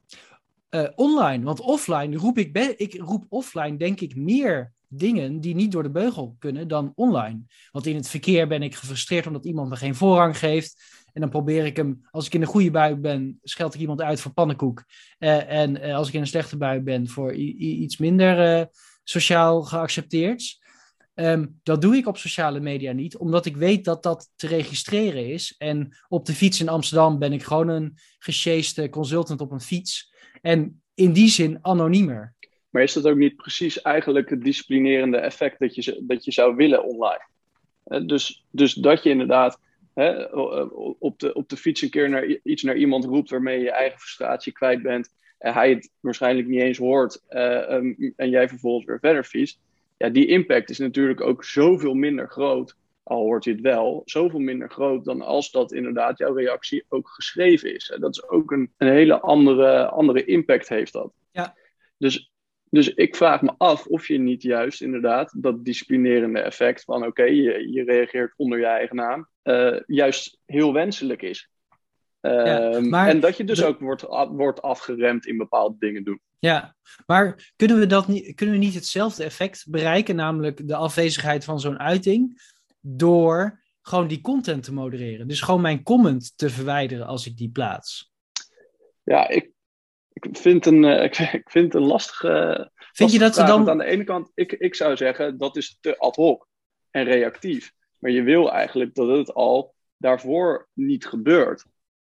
[0.95, 5.83] Online, want offline roep ik, ik roep offline denk ik meer dingen die niet door
[5.83, 7.41] de beugel kunnen dan online.
[7.71, 10.97] Want in het verkeer ben ik gefrustreerd omdat iemand me geen voorrang geeft.
[11.13, 14.01] En dan probeer ik hem, als ik in een goede bui ben, scheld ik iemand
[14.01, 14.85] uit voor pannenkoek.
[15.19, 18.69] Uh, en uh, als ik in een slechte bui ben, voor iets minder
[19.05, 20.59] sociaal geaccepteerd.
[21.15, 25.29] Um, dat doe ik op sociale media niet, omdat ik weet dat dat te registreren
[25.29, 25.55] is.
[25.59, 30.13] En op de fiets in Amsterdam ben ik gewoon een gesjeeste consultant op een fiets.
[30.43, 32.35] En in die zin anoniemer.
[32.71, 36.57] Maar is dat ook niet precies eigenlijk het disciplinerende effect dat je, dat je zou
[36.57, 37.27] willen online?
[38.07, 39.61] Dus, dus dat je inderdaad
[39.95, 40.23] hè,
[40.99, 43.71] op, de, op de fiets een keer naar, iets naar iemand roept waarmee je je
[43.71, 45.15] eigen frustratie kwijt bent.
[45.39, 49.61] En hij het waarschijnlijk niet eens hoort uh, um, en jij vervolgens weer verder fietst.
[49.97, 52.77] Ja, die impact is natuurlijk ook zoveel minder groot,
[53.09, 57.09] al hoort je het wel, zoveel minder groot dan als dat inderdaad jouw reactie ook
[57.09, 57.97] geschreven is.
[58.01, 61.13] Dat is ook een, een hele andere, andere impact heeft dat.
[61.31, 61.55] Ja.
[61.99, 62.33] Dus
[62.71, 67.23] dus ik vraag me af of je niet juist inderdaad dat disciplinerende effect van oké,
[67.23, 71.51] je, je reageert onder je eigen naam, uh, juist heel wenselijk is.
[72.21, 76.21] Ja, ehm, maar en dat je dus ook wordt, wordt afgeremd in bepaalde dingen doen.
[76.39, 81.45] Ja, maar kunnen we, dat niet, kunnen we niet hetzelfde effect bereiken, namelijk de afwezigheid
[81.45, 82.41] van zo'n uiting,
[82.81, 85.29] door gewoon die content te modereren?
[85.29, 88.13] Dus gewoon mijn comment te verwijderen als ik die plaats.
[89.03, 89.51] Ja, ik,
[90.13, 92.71] ik vind een, uh, ik, vind een lastige.
[92.75, 93.71] Vind je dat ze dan.
[93.71, 96.49] Aan de ene kant, ik, ik zou zeggen dat is te ad hoc
[96.91, 97.73] en reactief.
[97.99, 101.65] Maar je wil eigenlijk dat het al daarvoor niet gebeurt.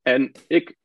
[0.02, 0.76] En ik,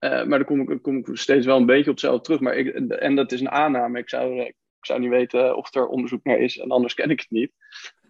[0.00, 2.40] uh, maar daar kom ik, kom ik steeds wel een beetje op hetzelfde terug.
[2.40, 3.98] Maar ik, en dat is een aanname.
[3.98, 7.20] Ik zou, ik zou niet weten of er onderzoek naar is en anders ken ik
[7.20, 7.52] het niet.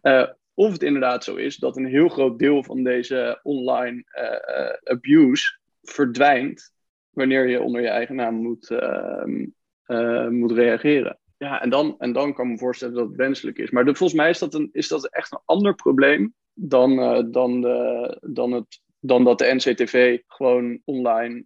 [0.02, 4.92] Uh, of het inderdaad zo is dat een heel groot deel van deze online uh,
[4.92, 6.74] abuse verdwijnt
[7.10, 11.18] wanneer je onder je eigen naam moet, uh, moet reageren.
[11.38, 13.70] Ja, en dan, en dan kan ik me voorstellen dat het wenselijk is.
[13.70, 16.96] Maar volgens mij is dat, een, is dat echt een ander probleem dan,
[17.30, 21.44] dan, de, dan, het, dan dat de NCTV gewoon online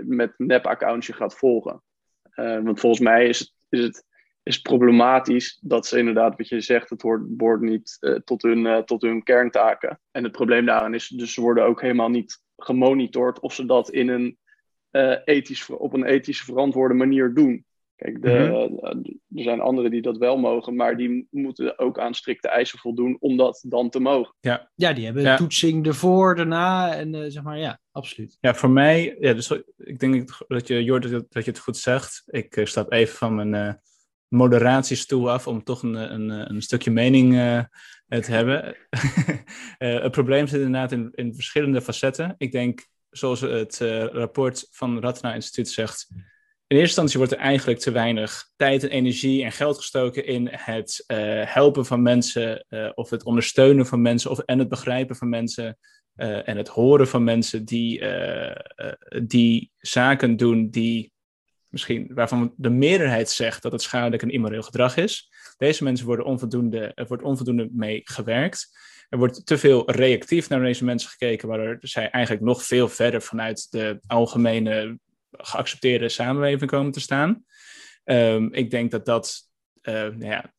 [0.00, 1.82] met nep-accounts je gaat volgen.
[2.34, 4.04] want volgens mij is het, is het
[4.50, 8.78] is problematisch dat ze inderdaad, wat je zegt, het hoort, niet uh, tot, hun, uh,
[8.78, 10.00] tot hun kerntaken.
[10.10, 13.90] En het probleem daarin is, dus ze worden ook helemaal niet gemonitord of ze dat
[13.90, 14.38] in een
[14.90, 17.64] eh, ethisch, op een ethisch verantwoorde manier doen.
[17.96, 18.86] Kijk, de, Mhm.
[18.86, 18.96] eh,
[19.36, 23.16] er zijn anderen die dat wel mogen, maar die moeten ook aan strikte eisen voldoen
[23.20, 24.34] om dat dan te mogen.
[24.40, 25.36] Ja, die hebben Ja.
[25.36, 28.36] toetsing ervoor, daarna en eh, zeg maar, ja, absoluut.
[28.40, 32.22] Ja, voor mij, ja, dus ik denk dat je, Jord, dat, je het goed zegt.
[32.26, 33.80] Ik eh, stap even van mijn
[34.30, 37.64] eh, moderatiestoel af om toch een, een, een stukje mening eh,
[38.20, 38.62] te hebben.
[39.78, 42.34] Eh, het probleem zit inderdaad in, in verschillende facetten.
[42.38, 43.78] Ik denk, zoals het
[44.12, 48.82] rapport van het Ratna Instituut zegt, in eerste instantie wordt er eigenlijk te weinig tijd
[48.82, 51.04] en energie en geld gestoken in het
[51.46, 55.78] helpen van mensen of het ondersteunen van mensen of, en het begrijpen van mensen
[56.14, 58.04] en het horen van mensen die,
[59.24, 61.12] die zaken doen die
[61.70, 65.30] misschien waarvan de meerderheid zegt dat het schadelijk en immoreel gedrag is.
[65.56, 68.78] Deze mensen worden onvoldoende, er wordt onvoldoende mee gewerkt.
[69.08, 73.22] Er wordt te veel reactief naar deze mensen gekeken, waardoor zij eigenlijk nog veel verder
[73.22, 74.98] vanuit de algemene
[75.30, 77.44] geaccepteerde samenleving komen te staan.
[78.04, 79.48] Ehm, ik denk dat dat
[79.80, 80.54] eh, nou ja,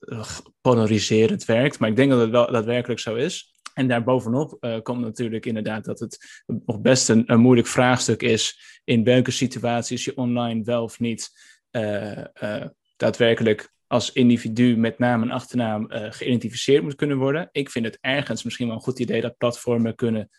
[0.62, 3.51] polariserend werkt, maar ik denk dat het wel daadwerkelijk zo is.
[3.74, 9.04] En daarbovenop uh, komt natuurlijk inderdaad dat het nog best een, moeilijk vraagstuk is in
[9.04, 11.30] welke situaties je online wel of niet
[11.72, 12.66] uh, uh,
[12.98, 17.50] daadwerkelijk als individu met naam en achternaam geïdentificeerd moet kunnen worden.
[17.52, 20.30] Ik vind het ergens misschien wel een goed idee dat platformen kunnen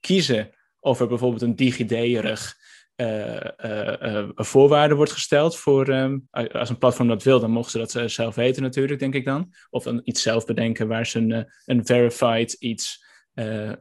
[0.00, 2.56] kiezen of er bijvoorbeeld een DigiD-erig
[3.02, 8.10] uh, voorwaarde wordt gesteld voor, um, als een platform dat wil, dan mogen ze dat
[8.10, 9.52] zelf weten natuurlijk, denk ik dan.
[9.70, 13.04] Of dan iets zelf bedenken waar ze een, een verified iets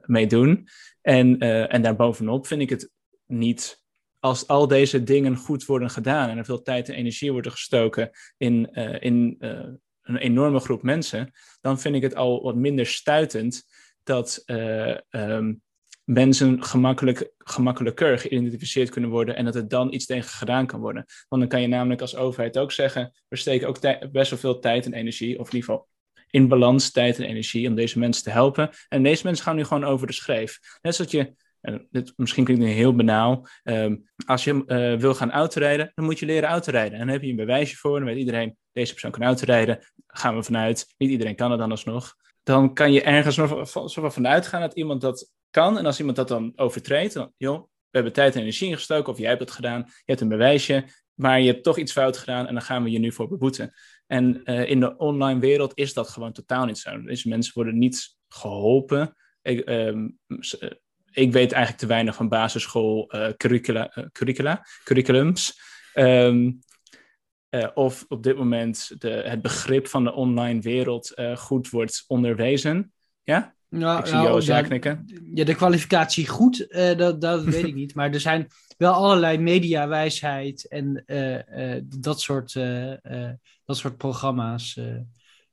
[0.01, 0.67] mee doen.
[1.01, 2.91] En, en daarbovenop vind ik het
[3.25, 3.83] niet,
[4.19, 8.09] als al deze dingen goed worden gedaan en er veel tijd en energie worden gestoken
[8.37, 9.35] in, in
[10.01, 11.31] een enorme groep mensen,
[11.61, 13.63] dan vind ik het al wat minder stuitend
[14.03, 14.43] dat
[15.09, 15.61] um,
[16.13, 21.05] mensen gemakkelijk, gemakkelijker geïdentificeerd kunnen worden en dat er dan iets tegen gedaan kan worden.
[21.29, 23.79] Want dan kan je namelijk als overheid ook zeggen, we steken ook
[24.11, 25.89] best wel veel tijd en energie, of in ieder geval
[26.29, 28.69] in balans tijd en energie om deze mensen te helpen.
[28.89, 30.59] En deze mensen gaan nu gewoon over de schreef.
[30.81, 35.31] Net zoals je, en misschien klinkt nu heel banaal, um, als je uh, wil gaan
[35.31, 36.93] autorijden, dan moet je leren autorijden.
[36.93, 39.79] En dan heb je een bewijsje voor, dan weet iedereen, deze persoon kan autorijden.
[40.07, 42.15] Gaan we vanuit, niet iedereen kan het dan alsnog.
[42.43, 43.35] Dan kan je ergens
[43.93, 45.77] zo vanuit gaan dat iemand dat kan.
[45.77, 49.19] En als iemand dat dan overtreedt, dan, joh, we hebben tijd en energie ingestoken, of
[49.19, 52.47] jij hebt het gedaan, je hebt een bewijsje, maar je hebt toch iets fout gedaan
[52.47, 53.73] en dan gaan we je nu voor beboeten.
[54.07, 57.01] En uh, in de online wereld is dat gewoon totaal niet zo.
[57.01, 59.15] Deze mensen worden niet geholpen.
[59.41, 60.17] Ik, um,
[61.11, 65.59] ik weet eigenlijk te weinig van basisschool uh, curricula, curricula, curriculums.
[65.93, 66.59] Um,
[67.73, 72.93] of op dit moment de, het begrip van de online wereld goed wordt onderwezen.
[73.23, 73.55] Ja?
[73.79, 75.05] Ja, ik zie jou ja knikken.
[75.33, 77.95] Ja, de kwalificatie goed, uh, dat, dat weet ik niet.
[77.95, 82.53] Maar er zijn wel allerlei mediawijsheid en uh, uh, dat, soort,
[83.65, 84.75] dat soort programma's.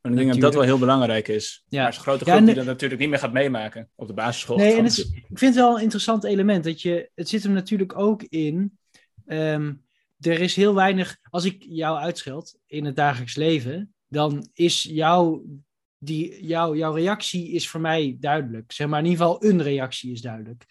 [0.01, 1.65] Maar ik denk dat dat wel heel belangrijk is.
[1.69, 1.81] Ja.
[1.81, 4.15] Maar is een grote groep ja, die dat natuurlijk niet meer gaat meemaken op de
[4.15, 4.57] basisschool.
[4.57, 6.65] Nee, en het ik vind het wel een interessant element.
[6.65, 8.79] Dat je, het zit hem natuurlijk ook in.
[9.27, 9.83] Um,
[10.21, 11.17] er is heel weinig.
[11.31, 15.45] Als ik jou uitscheld in het dagelijks leven, dan is jouw
[15.99, 18.73] die, jou, jouw reactie is voor mij duidelijk.
[18.73, 20.67] Zeg maar in ieder geval een reactie is duidelijk.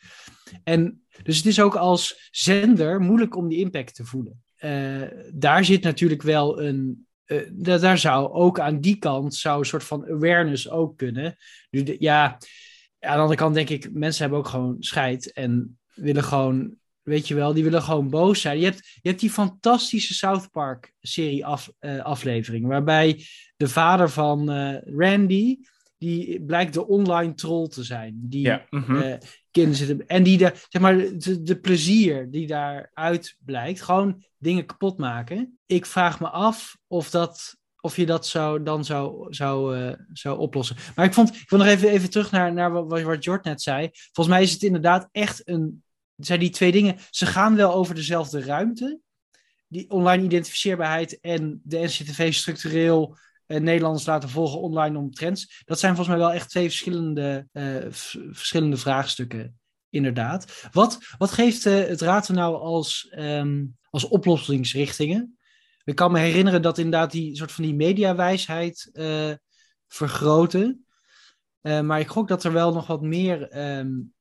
[0.64, 4.44] En dus het is ook als zender moeilijk om die impact te voelen.
[4.60, 5.02] Uh,
[5.34, 7.08] daar zit natuurlijk wel een.
[7.26, 11.38] Uh, daar zou ook aan die kant zou een soort van awareness ook kunnen.
[11.70, 12.38] Nu ja,
[13.00, 16.76] aan de andere kant denk ik, mensen hebben ook gewoon scheid en willen gewoon
[17.08, 18.60] weet je wel, die willen gewoon boos zijn.
[18.60, 23.26] Je hebt, je hebt die fantastische South Park serie af, uh, aflevering, waarbij
[23.58, 25.58] de vader van uh, Randy,
[25.98, 28.20] die blijkt de online troll te zijn.
[28.22, 28.66] Die ja.
[28.70, 28.96] mm -hmm.
[28.96, 29.16] uh,
[29.52, 30.08] kinderen zitten.
[30.08, 35.60] En die de, zeg maar, de, de plezier die daaruit blijkt, gewoon dingen kapot maken.
[35.66, 37.56] Ik vraag me af of dat.
[37.82, 40.76] Of je dat zou, dan zou, zou, zou oplossen.
[40.96, 43.62] Maar ik vond, ik wil nog even, even terug naar, naar wat, wat Jord net
[43.62, 43.90] zei.
[44.12, 45.84] Volgens mij is het inderdaad echt een
[46.18, 49.00] zijn die twee dingen, ze gaan wel over dezelfde ruimte.
[49.68, 55.62] Die online identificeerbaarheid en de NCTV structureel uh, Nederlanders laten volgen online om trends.
[55.66, 57.86] Dat zijn volgens mij wel echt twee verschillende, uh,
[58.32, 60.68] verschillende vraagstukken, inderdaad.
[60.72, 65.38] Wat, wat geeft uh, het Raad nou als, um, als oplossingsrichtingen?
[65.84, 68.90] Ik kan me herinneren dat inderdaad die soort van die mediawijsheid
[69.88, 70.86] vergroten.
[71.62, 74.14] maar ik gok dat er wel nog wat meer um,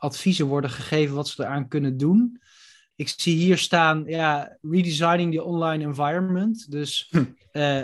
[0.00, 2.40] adviezen worden gegeven wat ze eraan kunnen doen.
[2.96, 6.70] Ik zie hier staan, ja, redesigning the online environment.
[6.70, 7.24] Dus hm.
[7.52, 7.82] uh,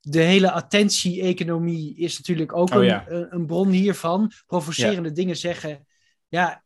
[0.00, 3.04] de hele attentie-economie is natuurlijk ook oh, een, ja.
[3.08, 4.32] een, een, bron hiervan.
[4.46, 5.14] Provocerende ja.
[5.14, 5.86] dingen zeggen,
[6.28, 6.62] ja,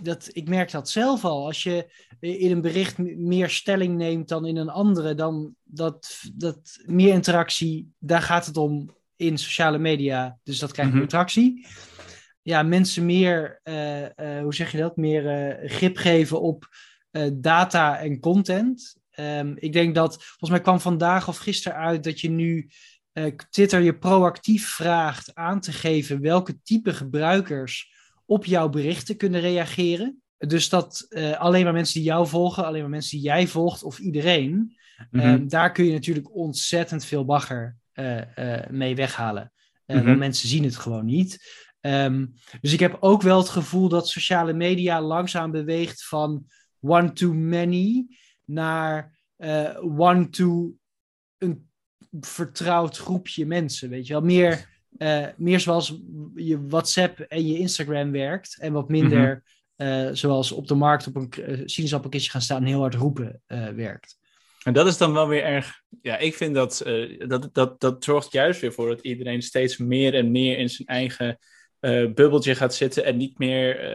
[0.00, 1.46] dat, ik merk dat zelf al.
[1.46, 6.78] Als je in een bericht meer stelling neemt dan in een andere, dan dat, dat
[6.84, 10.38] meer interactie, daar gaat het om in sociale media.
[10.42, 11.10] Dus dat krijgt meer Mhm.
[11.10, 11.66] interactie.
[12.44, 16.68] Ja, mensen meer, eh, eh, hoe zeg je dat, meer eh, grip geven op
[17.32, 18.96] data en content.
[19.10, 22.70] Ehm, ik denk dat, volgens mij kwam vandaag of gisteren uit dat je nu
[23.50, 27.92] Twitter je proactief vraagt aan te geven welke type gebruikers
[28.26, 30.22] op jouw berichten kunnen reageren.
[30.38, 31.06] Dus dat
[31.38, 34.76] alleen maar mensen die jou volgen, alleen maar mensen die jij volgt of iedereen,
[35.10, 35.24] Mhm.
[35.24, 37.76] Ehm, daar kun je natuurlijk ontzettend veel bagger
[38.70, 39.52] mee weghalen.
[39.86, 40.06] Eh, Mhm.
[40.06, 41.62] Want mensen zien het gewoon niet.
[41.84, 42.26] Ehm,
[42.60, 46.46] dus ik heb ook wel het gevoel dat sociale media langzaam beweegt van
[46.80, 48.06] one to many
[48.44, 50.74] naar eh, one to
[51.38, 51.68] een
[52.20, 53.88] vertrouwd groepje mensen.
[53.88, 56.00] Weet je wel, meer, eh, meer zoals
[56.34, 59.42] je WhatsApp en je Instagram werkt en wat minder
[59.76, 63.42] eh, zoals op de markt op een sinaasappelkistje gaan staan en heel hard roepen
[63.74, 64.18] werkt.
[64.62, 65.82] En dat is dan wel weer erg.
[66.02, 69.76] Ja, ik vind dat, uh, dat, dat dat zorgt juist weer voor dat iedereen steeds
[69.76, 71.38] meer en meer in zijn eigen
[71.84, 73.94] uh, bubbeltje gaat zitten en niet meer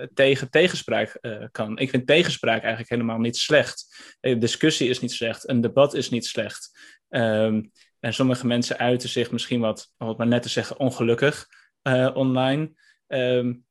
[0.00, 1.18] uh, tegen tegenspraak
[1.52, 1.78] kan.
[1.78, 3.86] Ik vind tegenspraak eigenlijk helemaal niet slecht.
[4.20, 6.78] Discussie is niet slecht, een debat is niet slecht.
[7.08, 11.46] Um, en sommige mensen uiten zich misschien wat, om het maar net te zeggen, ongelukkig
[12.14, 12.72] online.
[13.06, 13.64] Um,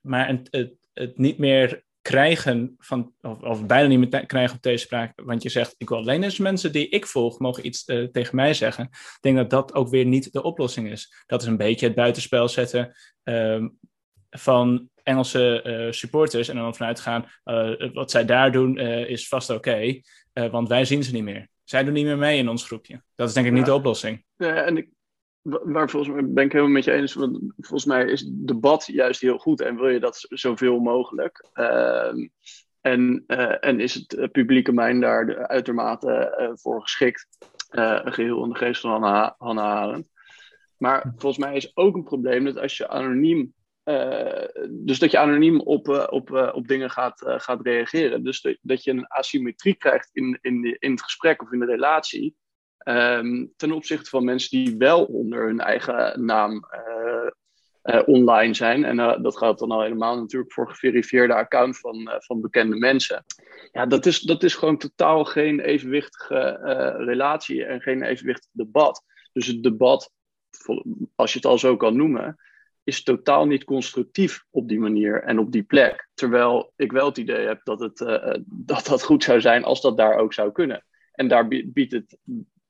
[0.00, 5.12] maar het, het niet meer krijgen van, of, of bijna niet meer krijgen op tegenspraak,
[5.24, 8.36] want je zegt, ik wil alleen eens mensen die ik volg mogen iets uh, tegen
[8.36, 8.84] mij zeggen.
[8.84, 11.24] Ik denk dat dat ook weer niet de oplossing is.
[11.26, 13.78] Dat is een beetje het buitenspel zetten um,
[14.30, 19.50] van Engelse uh, supporters en dan vanuit gaan, uh, wat zij daar doen is vast
[19.50, 20.04] oké, okay,
[20.50, 21.48] want wij zien ze niet meer.
[21.64, 23.02] Zij doen niet meer mee in ons groepje.
[23.14, 24.24] Dat is denk ik niet de oplossing.
[24.36, 24.88] Ja, en ik,
[25.42, 27.14] waar volgens mij ben ik helemaal met je eens.
[27.14, 31.48] Want volgens mij is debat juist heel goed en wil je dat zoveel mogelijk.
[31.54, 32.12] Uh,
[32.80, 37.28] en, uh, en is het publieke mijn daar uitermate uh, voor geschikt.
[38.04, 39.98] geheel in de geest van Hannah, Hannah.
[40.76, 43.54] Maar volgens mij is ook een probleem dat als je anoniem.
[44.68, 48.24] Dus dat je anoniem op, op, op dingen gaat, gaat reageren.
[48.24, 51.66] Dus dat, dat je een asymmetrie krijgt in, in, in het gesprek of in de
[51.66, 52.36] relatie.
[52.84, 57.30] Um, ten opzichte van mensen die wel onder hun eigen naam uh,
[57.82, 58.84] uh, online zijn.
[58.84, 63.24] En uh, dat gaat dan al helemaal natuurlijk voor geverifieerde account van, van bekende mensen.
[63.72, 66.58] Ja, dat is, dat is gewoon totaal geen evenwichtige
[66.96, 69.04] relatie en geen evenwichtig debat.
[69.32, 70.12] Dus het debat,
[71.14, 72.36] als je het al zo kan noemen,
[72.84, 76.08] is totaal niet constructief op die manier en op die plek.
[76.14, 77.98] Terwijl ik wel het idee heb dat het,
[78.46, 80.84] dat, dat goed zou zijn als dat daar ook zou kunnen.
[81.12, 82.18] En daar biedt het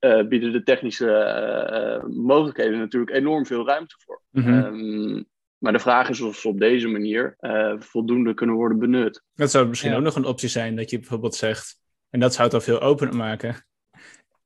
[0.00, 4.22] uh, bieden de technische uh, mogelijkheden natuurlijk enorm veel ruimte voor.
[4.30, 4.48] Mhm.
[4.48, 4.74] Mm -hmm.
[4.74, 9.22] um, maar de vraag is of ze op deze manier uh, voldoende kunnen worden benut.
[9.34, 9.96] Dat zou misschien ja.
[9.96, 12.80] ook nog een optie zijn, dat je bijvoorbeeld zegt, en dat zou het al veel
[12.80, 13.66] opener maken.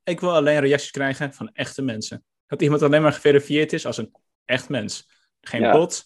[0.04, 2.24] Ik wil alleen reacties krijgen van echte mensen.
[2.46, 4.14] Dat iemand alleen maar geverifieerd is als een
[4.44, 5.08] echt mens.
[5.40, 5.72] Geen ja.
[5.72, 6.04] bot,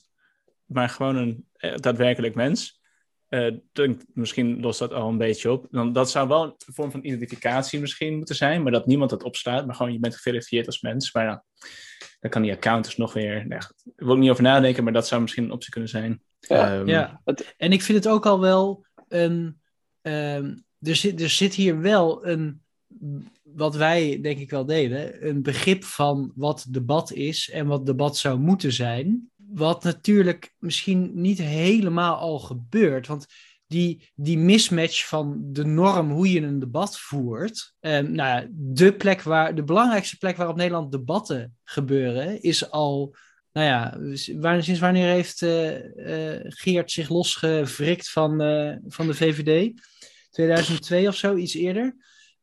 [0.65, 2.78] maar gewoon een eh, daadwerkelijk mens.
[3.29, 5.67] Uh, denk, misschien lost dat al een beetje op.
[5.71, 9.23] Dan, dat zou wel een vorm van identificatie misschien moeten zijn, maar dat niemand dat
[9.23, 11.13] opslaat, maar gewoon je bent geverifieerd als mens.
[11.13, 11.45] Maar ja,
[12.21, 13.35] dan kan die account dus nog weer.
[13.35, 16.23] Nee, daar wil ik niet over nadenken, maar dat zou misschien een optie kunnen zijn.
[16.41, 17.23] Ja, um, ja.
[17.57, 19.61] en ik vind het ook al wel een.
[20.03, 22.63] Um, er, zit, er zit hier wel een.
[23.43, 28.17] Wat wij denk ik wel deden, een begrip van wat debat is en wat debat
[28.17, 33.07] zou moeten zijn wat natuurlijk misschien niet helemaal al gebeurt.
[33.07, 33.27] Want
[33.69, 37.75] die, die mismatch van de norm hoe je een debat voert.
[37.81, 43.15] Um, nou, de, plek waar, de belangrijkste plek waar op Nederland debatten gebeuren, is al.
[43.53, 43.99] Nou ja,
[44.41, 49.81] waar, sinds wanneer heeft uh, uh, Geert zich losgevrikt van, uh, van de VVD?
[50.31, 51.97] 2002 of zo, iets eerder.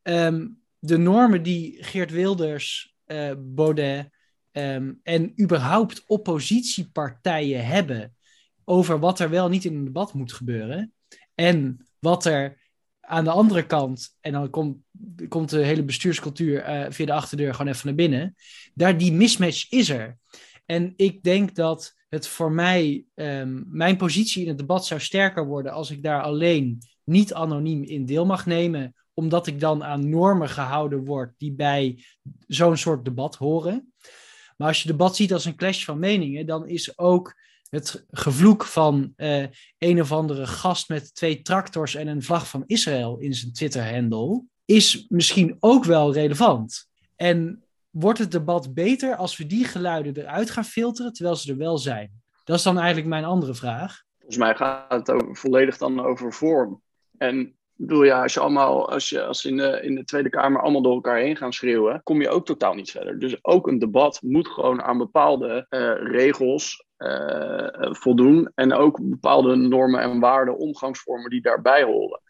[0.03, 2.95] Um, de normen die Geert Wilders,
[3.37, 4.09] Baudet
[4.57, 8.15] Um, en überhaupt oppositiepartijen hebben
[8.63, 10.93] over wat er wel niet in een debat moet gebeuren.
[11.33, 12.57] En wat er
[12.99, 14.77] aan de andere kant, en dan komt,
[15.27, 18.35] komt de hele bestuurscultuur uh, via de achterdeur gewoon even naar binnen.
[18.73, 20.17] Daar die mismatch is er.
[20.65, 25.45] En ik denk dat het voor mij, um, mijn positie in het debat zou sterker
[25.45, 30.09] worden als ik daar alleen niet anoniem in deel mag nemen, omdat ik dan aan
[30.09, 32.03] normen gehouden word die bij
[32.47, 33.93] zo'n soort debat horen.
[34.55, 37.35] Maar als je debat ziet als een clash van meningen, dan is ook
[37.69, 39.45] het gevloek van uh,
[39.77, 44.43] een of andere gast met twee tractors en een vlag van Israël in zijn Twitter-handle,
[44.65, 46.87] is misschien ook wel relevant.
[47.15, 51.57] En wordt het debat beter als we die geluiden eruit gaan filteren, terwijl ze er
[51.57, 52.11] wel zijn?
[52.43, 54.03] Dat is dan eigenlijk mijn andere vraag.
[54.17, 56.81] Volgens mij gaat het over, volledig dan over vorm.
[57.17, 60.29] En ik bedoel, ja, als je allemaal, als je als in de, in de Tweede
[60.29, 63.19] Kamer allemaal door elkaar heen gaan schreeuwen, kom je ook totaal niet verder.
[63.19, 68.51] Dus ook een debat moet gewoon aan bepaalde uh, regels uh, voldoen.
[68.55, 72.21] En ook bepaalde normen en waarden, omgangsvormen die daarbij horen.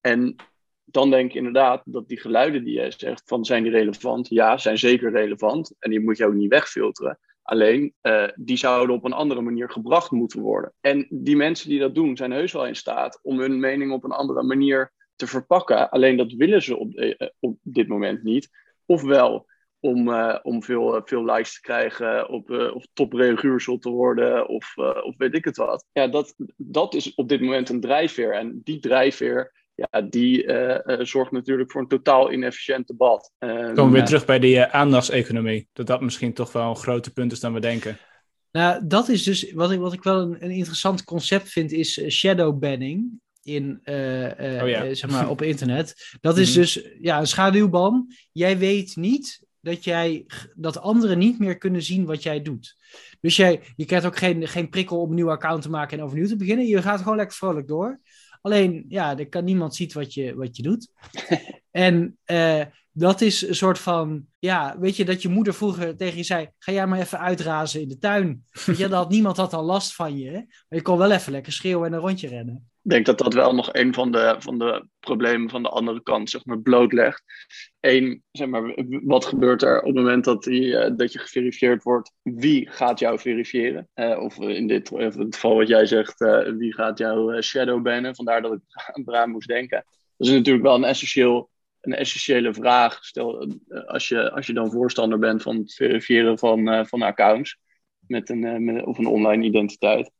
[0.00, 0.36] En
[0.84, 4.28] dan denk ik inderdaad dat die geluiden die jij zegt, van zijn die relevant?
[4.28, 5.74] Ja, zijn zeker relevant.
[5.78, 7.18] En die moet je ook niet wegfilteren.
[7.42, 10.72] Alleen, uh, die zouden op een andere manier gebracht moeten worden.
[10.80, 14.04] En die mensen die dat doen, zijn heus wel in staat om hun mening op
[14.04, 15.90] een andere manier te verpakken.
[15.90, 18.48] Alleen dat willen ze op, uh, op dit moment niet.
[18.86, 19.46] Ofwel
[19.80, 25.34] om, om veel, veel likes te krijgen, op, of topreaguursel te worden, of, of weet
[25.34, 25.86] ik het wat.
[25.92, 28.32] Ja, dat, dat is op dit moment een drijfveer.
[28.34, 33.32] En die drijfveer ja, die uh, uh, zorgt natuurlijk voor een totaal inefficiënt debat.
[33.38, 35.68] Um, Komen we weer terug bij die uh, aandachtseconomie.
[35.72, 37.98] Dat dat misschien toch wel een groter punt is dan we denken.
[38.50, 42.08] Nou, dat is dus wat ik, wat ik wel een, een interessant concept vind, is
[42.08, 43.20] shadow banning.
[43.42, 44.94] In, oh, ja.
[44.94, 46.16] zeg maar, op internet.
[46.20, 48.06] Dat is dus ja, een schaduwban.
[48.32, 52.76] Jij weet niet dat, jij, dat anderen niet meer kunnen zien wat jij doet.
[53.20, 56.04] Dus jij, je krijgt ook geen, geen prikkel om een nieuw account te maken en
[56.04, 56.66] overnieuw te beginnen.
[56.66, 58.00] Je gaat gewoon lekker vrolijk door.
[58.42, 60.88] Alleen, ja, er kan niemand zien wat je, wat je doet.
[61.70, 66.16] en uh, dat is een soort van, ja, weet je, dat je moeder vroeger tegen
[66.16, 68.44] je zei, ga jij maar even uitrazen in de tuin.
[68.66, 71.52] Weet je, dat niemand had al last van je, maar je kon wel even lekker
[71.52, 72.70] schreeuwen en een rondje rennen.
[72.82, 76.02] Ik denk dat dat wel nog een van de, van de problemen van de andere
[76.02, 77.22] kant zeg maar, blootlegt.
[77.80, 81.82] Eén, zeg maar, wat gebeurt er op het moment dat, die, uh, dat je geverifieerd
[81.82, 82.12] wordt?
[82.22, 83.88] Wie gaat jou verifiëren?
[83.94, 88.14] Uh, of in dit het geval wat jij zegt, uh, wie gaat jou shadow bannen?
[88.14, 88.60] Vandaar dat ik
[89.08, 89.84] eraan moest denken.
[90.16, 93.04] Dat is natuurlijk wel een essentieel een essentiële vraag.
[93.04, 93.48] Stel,
[93.86, 97.58] als je, als je dan voorstander bent van het verifiëren van, van accounts
[98.06, 100.10] met een, met, of een online identiteit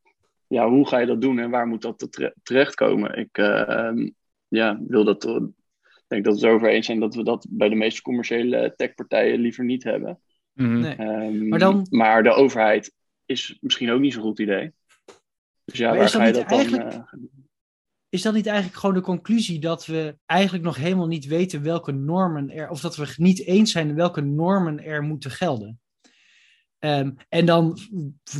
[0.52, 3.18] ja, hoe ga je dat doen en waar moet dat tere terechtkomen?
[3.18, 4.06] Ik uh,
[4.48, 7.68] ja, wil dat, ik denk dat we het over eens zijn dat we dat bij
[7.68, 10.20] de meeste commerciële techpartijen liever niet hebben.
[10.52, 11.00] Nee.
[11.00, 11.86] Um, maar, dan...
[11.90, 12.94] maar de overheid
[13.24, 14.72] is misschien ook niet zo'n goed idee.
[15.64, 16.90] Dus ja, maar waar ga je dat eigenlijk...
[16.90, 17.00] dan...
[17.00, 17.30] Uh...
[18.08, 21.92] Is dat niet eigenlijk gewoon de conclusie dat we eigenlijk nog helemaal niet weten welke
[21.92, 25.80] normen er, of dat we niet eens zijn welke normen er moeten gelden?
[26.84, 27.78] Um, en dan,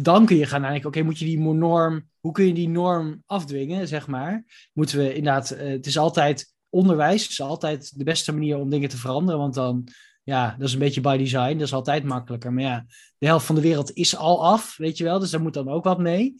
[0.02, 3.22] dan kun je gaan nadenken, oké, moet je die norm, hoe kun je die norm
[3.26, 4.44] afdwingen, zeg maar?
[4.72, 8.88] Moeten we inderdaad, uh, het is altijd, onderwijs is altijd de beste manier om dingen
[8.88, 9.88] te veranderen, want dan,
[10.22, 12.52] ja, dat is een beetje by design, dat is altijd makkelijker.
[12.52, 12.84] Maar ja,
[13.18, 15.68] de helft van de wereld is al af, weet je wel, dus daar moet dan
[15.68, 16.34] ook wat mee.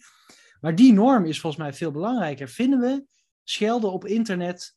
[0.61, 2.48] Maar die norm is volgens mij veel belangrijker.
[2.48, 3.05] Vinden we
[3.44, 4.74] schelden op internet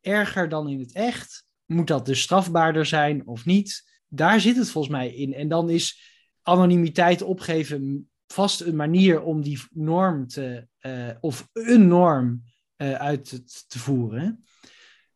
[0.00, 1.44] erger dan in het echt?
[1.64, 3.90] Moet dat dus strafbaarder zijn of niet?
[4.08, 5.34] Daar zit het volgens mij in.
[5.34, 6.15] En dan is
[6.46, 12.42] anonimiteit opgeven vast een manier om die norm te, uh, of een norm
[12.76, 14.44] uh, uit te, voeren.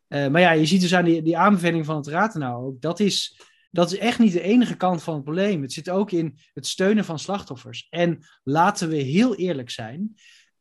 [0.09, 3.01] Uh, maar ja, je ziet dus aan die, aanbeveling van het Raad nou ook, dat
[3.01, 5.63] is, dat is echt niet de enige kant van het probleem.
[5.63, 7.87] Het zit ook in het steunen van slachtoffers.
[7.91, 10.15] En laten we heel eerlijk zijn,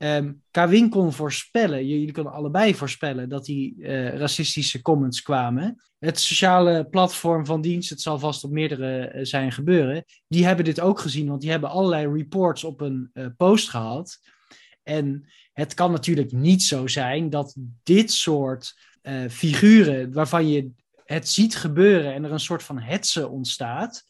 [0.04, 5.84] Um, Kawin kon voorspellen, jullie konden allebei voorspellen, dat die uh, racistische comments kwamen.
[5.97, 10.66] Het sociale platform van dienst, het zal vast op meerdere uh, zijn gebeuren, die hebben
[10.66, 14.20] dit ook gezien, want die hebben allerlei reports op een uh, post gehad.
[14.84, 18.88] En het kan natuurlijk niet zo zijn dat dit soort
[19.30, 20.72] figuren, waarvan je
[21.06, 24.04] het ziet gebeuren en er een soort van hetze ontstaat,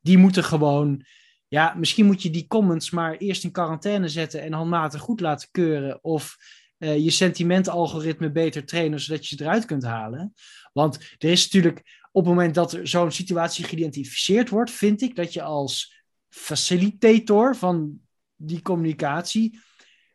[0.00, 1.04] die moeten gewoon
[1.52, 5.48] ja, misschien moet je die comments maar eerst in quarantaine zetten en handmatig goed laten
[5.50, 6.04] keuren.
[6.04, 6.36] Of
[6.78, 10.34] uh, je sentimentalgoritme beter trainen, zodat je ze eruit kunt halen.
[10.72, 11.78] Want er is natuurlijk,
[12.12, 17.56] op het moment dat er zo'n situatie geïdentificeerd wordt, vind ik dat je als facilitator
[17.56, 18.00] van
[18.36, 19.58] die communicatie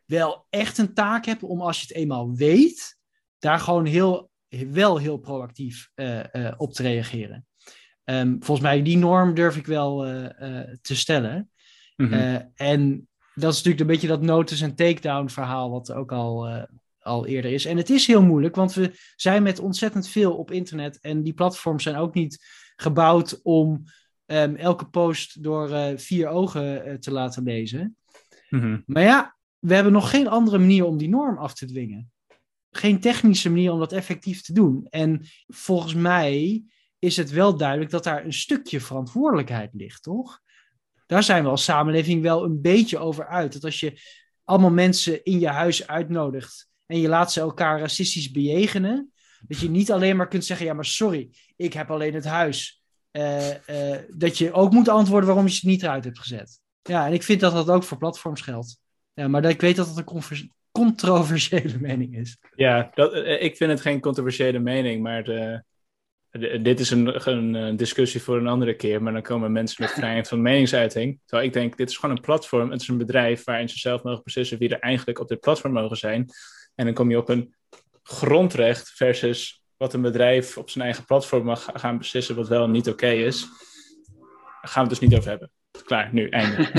[0.04, 2.98] wel echt een taak hebt om als je het eenmaal weet,
[3.38, 7.47] daar gewoon heel, wel heel proactief uh, uh, op te reageren.
[8.10, 11.50] Um, volgens mij, die norm durf ik wel uh, uh, te stellen.
[11.96, 12.14] Mm -hmm.
[12.14, 16.48] uh, en dat is natuurlijk een beetje dat notice- en takedown verhaal, wat ook al,
[16.98, 17.64] al eerder is.
[17.64, 21.00] En het is heel moeilijk, want we zijn met ontzettend veel op internet.
[21.00, 22.46] En die platforms zijn ook niet
[22.76, 23.84] gebouwd om
[24.26, 27.96] um, elke post door vier ogen te laten lezen.
[28.50, 28.82] Mm -hmm.
[28.86, 32.10] Maar ja, we hebben nog geen andere manier om die norm af te dwingen.
[32.70, 34.86] Geen technische manier om dat effectief te doen.
[34.90, 36.64] En volgens mij
[36.98, 40.40] is het wel duidelijk dat daar een stukje verantwoordelijkheid ligt, toch?
[41.06, 43.52] Daar zijn we als samenleving wel een beetje over uit.
[43.52, 44.00] Dat als je
[44.44, 49.12] allemaal mensen in je huis uitnodigt en je laat ze elkaar racistisch bejegenen,
[49.46, 52.82] dat je niet alleen maar kunt zeggen: ja, maar sorry, ik heb alleen het huis.
[53.12, 56.60] Uh, uh, dat je ook moet antwoorden waarom je ze niet eruit hebt gezet.
[56.82, 58.78] Ja, en ik vind dat dat ook voor platforms geldt.
[59.14, 62.38] Ja, maar dat- ik weet dat het een controversiële mening is.
[62.56, 65.58] Ja, dat, eh, ik vind het geen controversiële mening, maar eh,
[66.60, 69.02] dit is een, een eh, discussie voor een andere keer.
[69.02, 71.20] Maar dan komen mensen met vrijheid van meningsuiting.
[71.24, 72.70] Terwijl ik denk, dit is gewoon een platform.
[72.70, 75.72] Het is een bedrijf waarin ze zelf mogen beslissen wie er eigenlijk op dit platform
[75.72, 76.26] mogen zijn.
[76.74, 77.54] En dan kom je op een
[78.02, 82.64] grondrecht versus wat een bedrijf op zijn eigen platform mag ga- gaan beslissen wat wel
[82.64, 83.40] en niet oké is.
[83.40, 85.50] Daar gaan we het dus niet over hebben.
[85.84, 86.56] Klaar, nu, einde.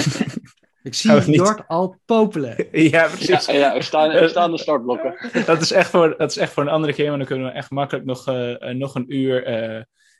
[0.84, 1.36] Ik zie niet.
[1.36, 2.68] Jort al popelen.
[2.92, 3.46] ja, precies.
[3.46, 5.16] Ja, ja er, staan, er staan de startblokken.
[5.46, 7.52] dat, is echt voor, dat is echt voor een andere keer, maar dan kunnen we
[7.52, 9.76] echt makkelijk nog, eh, eh, nog een uur eh,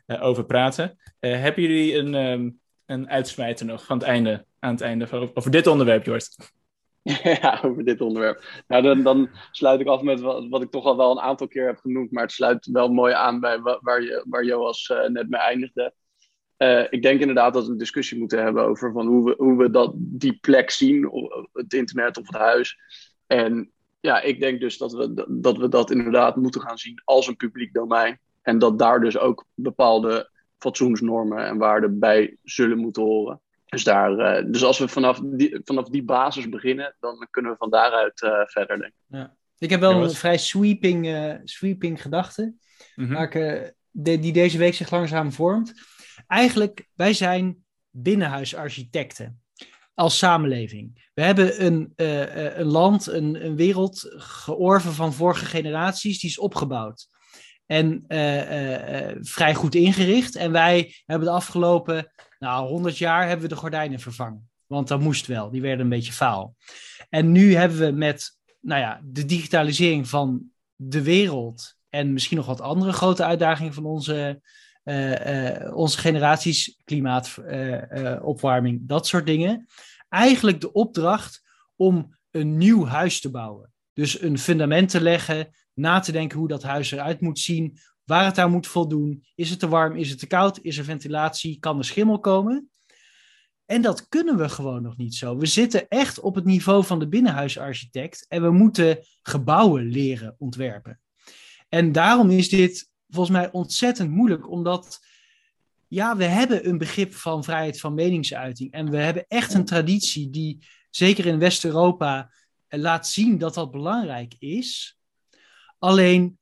[0.06, 0.98] eh, over praten.
[1.20, 2.50] Eh, hebben jullie een, ehm,
[2.86, 6.36] een uitsmijter nog van het einde, aan het einde van, over dit onderwerp, Jort?
[7.42, 8.44] ja, over dit onderwerp.
[8.68, 11.48] Nou, dan, dan sluit ik af met wat, wat ik toch al wel een aantal
[11.48, 14.90] keer heb genoemd, maar het sluit wel mooi aan bij wa- waar, je, waar Joas
[14.90, 15.94] eh, net mee eindigde.
[16.60, 19.58] Eh, ik denk inderdaad dat we een discussie moeten hebben over van hoe, we, hoe
[19.58, 21.10] we dat, die plek zien,
[21.54, 22.78] het internet of het huis.
[23.28, 27.28] En ja, ik denk dus dat we, dat we dat inderdaad moeten gaan zien als
[27.28, 28.20] een publiek domein.
[28.42, 33.42] En dat daar dus ook bepaalde fatsoensnormen en waarden bij zullen moeten horen.
[33.66, 37.58] Dus, daar, eh, dus als we vanaf die, vanaf die basis beginnen, dan kunnen we
[37.58, 39.00] van daaruit eh, verder denken.
[39.58, 42.54] Ik heb wel Ja, een vrij sweeping, eh, sweeping gedachte.
[43.14, 45.74] Waar ik, de- die deze week zich langzaam vormt.
[46.30, 49.42] Eigenlijk, wij zijn binnenhuisarchitecten
[49.94, 51.10] als samenleving.
[51.14, 56.30] We hebben een, eh, eh, een land, een, een wereld georven van vorige generaties, die
[56.30, 57.08] is opgebouwd.
[57.66, 60.36] En eh, vrij goed ingericht.
[60.36, 64.50] En wij hebben de afgelopen nou, 100 jaar hebben we de gordijnen vervangen.
[64.66, 66.56] Want dat moest wel, die werden een beetje faal.
[67.10, 70.44] En nu hebben we met nou ja, de digitalisering van
[70.76, 74.42] de wereld en misschien nog wat andere grote uitdagingen van onze,
[75.74, 79.68] onze generaties, klimaatopwarming, opwarming, dat soort dingen.
[80.10, 81.42] Eigenlijk de opdracht
[81.76, 83.74] om een nieuw huis te bouwen.
[83.94, 88.26] Dus een fundament te leggen, na te denken hoe dat huis eruit moet zien, waar
[88.26, 89.26] het aan moet voldoen.
[89.36, 92.70] Is het te warm, is het te koud, is er ventilatie, kan er schimmel komen?
[93.66, 95.38] En dat kunnen we gewoon nog niet zo.
[95.38, 101.00] We zitten echt op het niveau van de binnenhuisarchitect en we moeten gebouwen leren ontwerpen.
[101.70, 105.06] En daarom is dit volgens mij ontzettend moeilijk, omdat
[105.88, 110.30] ja, we hebben een begrip van vrijheid van meningsuiting en we hebben echt een traditie
[110.30, 112.32] die zeker in West-Europa
[112.68, 115.00] laat zien dat dat belangrijk is.
[115.80, 116.38] Alleen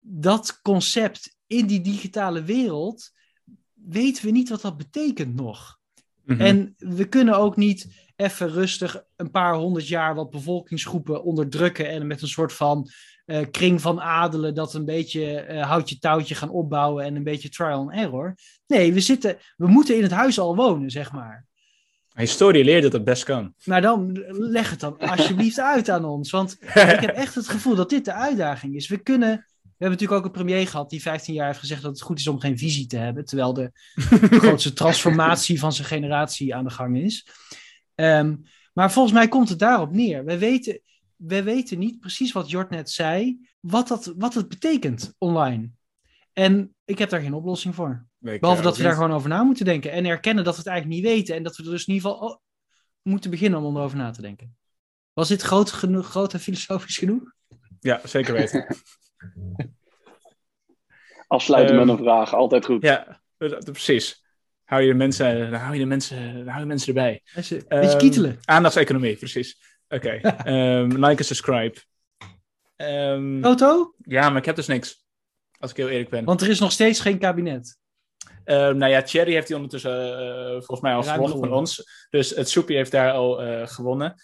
[0.00, 3.10] dat concept in die digitale wereld
[3.72, 5.78] weten we niet wat dat betekent nog.
[6.24, 6.40] Mhm.
[6.40, 12.06] En we kunnen ook niet even rustig een paar honderd jaar wat bevolkingsgroepen onderdrukken en
[12.06, 12.88] met een soort van
[13.28, 17.48] eh, kring van adelen dat een beetje eh, houtje touwtje gaan opbouwen en een beetje
[17.48, 18.34] trial and error.
[18.66, 21.46] Nee, we, zitten, we moeten in het huis al wonen, zeg maar.
[22.14, 23.54] Historie leert dat het best kan.
[23.64, 26.30] Maar dan leg het dan alsjeblieft uit aan ons.
[26.30, 28.88] Want ik heb echt het gevoel dat dit de uitdaging is.
[28.88, 29.30] We kunnen.
[29.62, 32.18] We hebben natuurlijk ook een premier gehad die 15 jaar heeft gezegd dat het goed
[32.18, 33.24] is om geen visie te hebben.
[33.24, 33.70] Terwijl de
[34.40, 37.26] grootste transformatie van zijn generatie aan de gang is.
[37.94, 38.36] Ehm,
[38.72, 40.24] maar volgens mij komt het daarop neer.
[40.24, 40.80] We weten,
[41.18, 45.70] we weten niet precies wat Jort net zei, wat, dat, wat het betekent online.
[46.32, 48.06] En ik heb daar geen oplossing voor.
[48.18, 49.92] Weet Behalve ik dat we daar gewoon over na moeten denken.
[49.92, 51.34] En erkennen dat we het eigenlijk niet weten.
[51.34, 52.36] En dat we er dus in ieder geval oh,
[53.02, 54.56] moeten beginnen om erover na te denken.
[55.12, 57.32] Was dit groot, genoeg, groot en filosofisch genoeg?
[57.80, 58.66] Ja, zeker weten.
[61.26, 62.82] Afsluiten Ehm, met een vraag, altijd goed.
[62.82, 63.20] ja,
[63.64, 64.26] precies.
[64.64, 67.22] Hou je de mensen, hou je de mensen, hou je mensen erbij.
[67.34, 68.38] Beetje, Ehm, beetje kietelen.
[68.44, 69.67] Aandachtseconomie, precies.
[69.88, 70.10] Oké.
[70.44, 71.80] Ehm, like en subscribe.
[72.76, 73.94] Ehm, Toto?
[73.98, 75.06] Ja, maar ik heb dus niks.
[75.58, 76.24] Als ik heel eerlijk ben.
[76.24, 77.78] Want er is nog steeds geen kabinet.
[78.44, 82.06] Ehm, nou ja, Thierry heeft die ondertussen eh, volgens mij al Ruim gewonnen van ons.
[82.10, 84.14] Dus het soepje heeft daar al eh, gewonnen.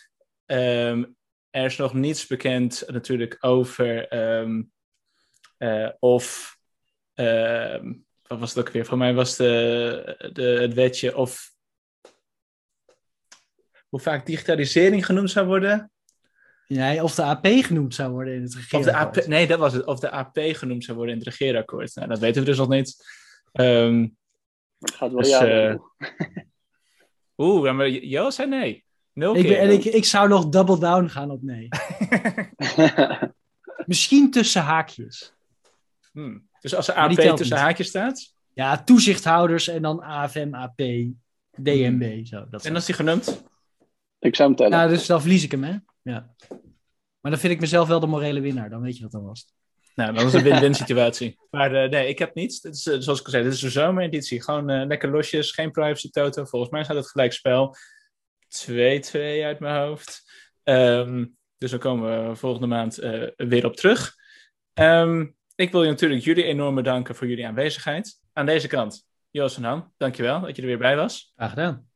[0.46, 1.04] Ehm,
[1.50, 4.62] er is nog niets bekend natuurlijk over ehm,
[5.58, 6.56] eh, of...
[7.14, 7.92] ehm,
[8.22, 8.84] wat was het ook weer?
[8.84, 11.52] Voor mij was de, de, het wetje of...
[13.94, 15.90] Hoe vaak digitalisering genoemd zou worden?
[16.66, 19.18] Nee, of de AP genoemd zou worden in het Of de regeerakkoord.
[19.18, 19.84] AP, nee, dat was het.
[19.84, 21.94] Of de AP genoemd zou worden in het regeerakkoord.
[21.94, 23.04] Nou, dat weten we dus nog niet.
[23.52, 24.08] Ehm,
[24.78, 25.68] Het gaat wel Dus, ja.
[25.68, 25.76] eh,
[27.46, 28.84] Oeh, maar Jo zei nee.
[29.12, 29.50] Nul Ik, keer.
[29.50, 31.68] ben, en ik, ik zou nog double down gaan op nee.
[33.86, 35.32] Misschien tussen haakjes.
[36.12, 36.48] Hmm.
[36.60, 37.64] Dus als er die AP tussen niet.
[37.64, 40.76] haakjes staat, Ja, toezichthouders en dan AFM, AP,
[41.62, 42.26] DNB.
[42.26, 43.42] Zo, dat en als die genoemd?
[44.24, 44.72] Ik zou hem tellen.
[44.72, 45.76] Nou, dus dan verlies ik hem, hè?
[46.02, 46.34] Ja.
[47.20, 48.70] Maar dan vind ik mezelf wel de morele winnaar.
[48.70, 49.46] Dan weet je wat dan was.
[49.94, 51.38] Nou, dat is een win-win situatie.
[51.50, 52.60] Maar eh, nee, ik heb niets.
[52.60, 54.42] Dit is, eh, zoals ik al zei, dit is een zomereditie.
[54.42, 56.44] Gewoon eh, lekker losjes, geen privacy toto.
[56.44, 57.76] Volgens mij staat het gelijk spel.
[58.48, 60.32] 2-2 uit mijn hoofd.
[60.62, 61.26] Ehm,
[61.58, 62.94] dus daar komen we volgende maand
[63.36, 64.14] weer op terug.
[64.72, 68.20] Ehm, ik wil je natuurlijk jullie enorm bedanken voor jullie aanwezigheid.
[68.32, 71.32] Aan deze kant, Joost van Ham, dankjewel dat je er weer bij was.
[71.36, 71.93] Graag gedaan.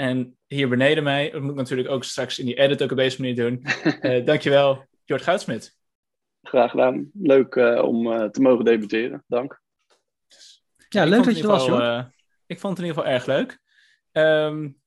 [0.00, 2.96] En hier beneden mij, dat moet ik natuurlijk ook straks in die edit ook op
[2.96, 3.64] deze manier doen.
[4.02, 5.76] uh, dankjewel, Jort Goudsmit.
[6.42, 7.10] Graag gedaan.
[7.12, 9.24] Leuk uh, om uh, te mogen debuteren.
[9.26, 9.60] Dank.
[10.88, 12.04] Ja, leuk dat je er was, joh.
[12.46, 13.58] ik vond het in ieder geval erg leuk.
[14.12, 14.80] Um,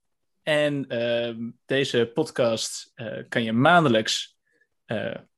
[0.43, 2.93] en uh, deze podcast
[3.29, 4.37] kan je maandelijks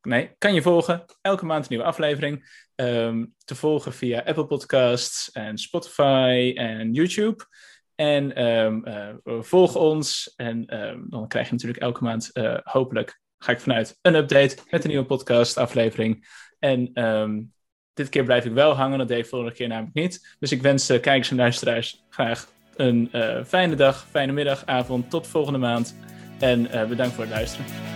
[0.01, 1.05] nee, kan je volgen.
[1.21, 2.65] Elke maand een nieuwe aflevering.
[2.75, 7.45] Um, te volgen via Apple Podcasts en Spotify en YouTube.
[8.03, 10.33] En um, uh, volg ons.
[10.35, 14.57] En um, dan krijg je natuurlijk elke maand, uh, hopelijk, ga ik vanuit, een update
[14.69, 16.27] met een nieuwe podcast aflevering.
[16.59, 17.53] En um,
[17.93, 20.35] dit keer blijf ik wel hangen, dat deed ik vorige keer namelijk niet.
[20.39, 25.09] Dus ik wens de kijkers en luisteraars graag een uh, fijne dag, fijne middag, avond.
[25.09, 25.95] Tot volgende maand.
[26.39, 27.92] En bedankt voor het luisteren.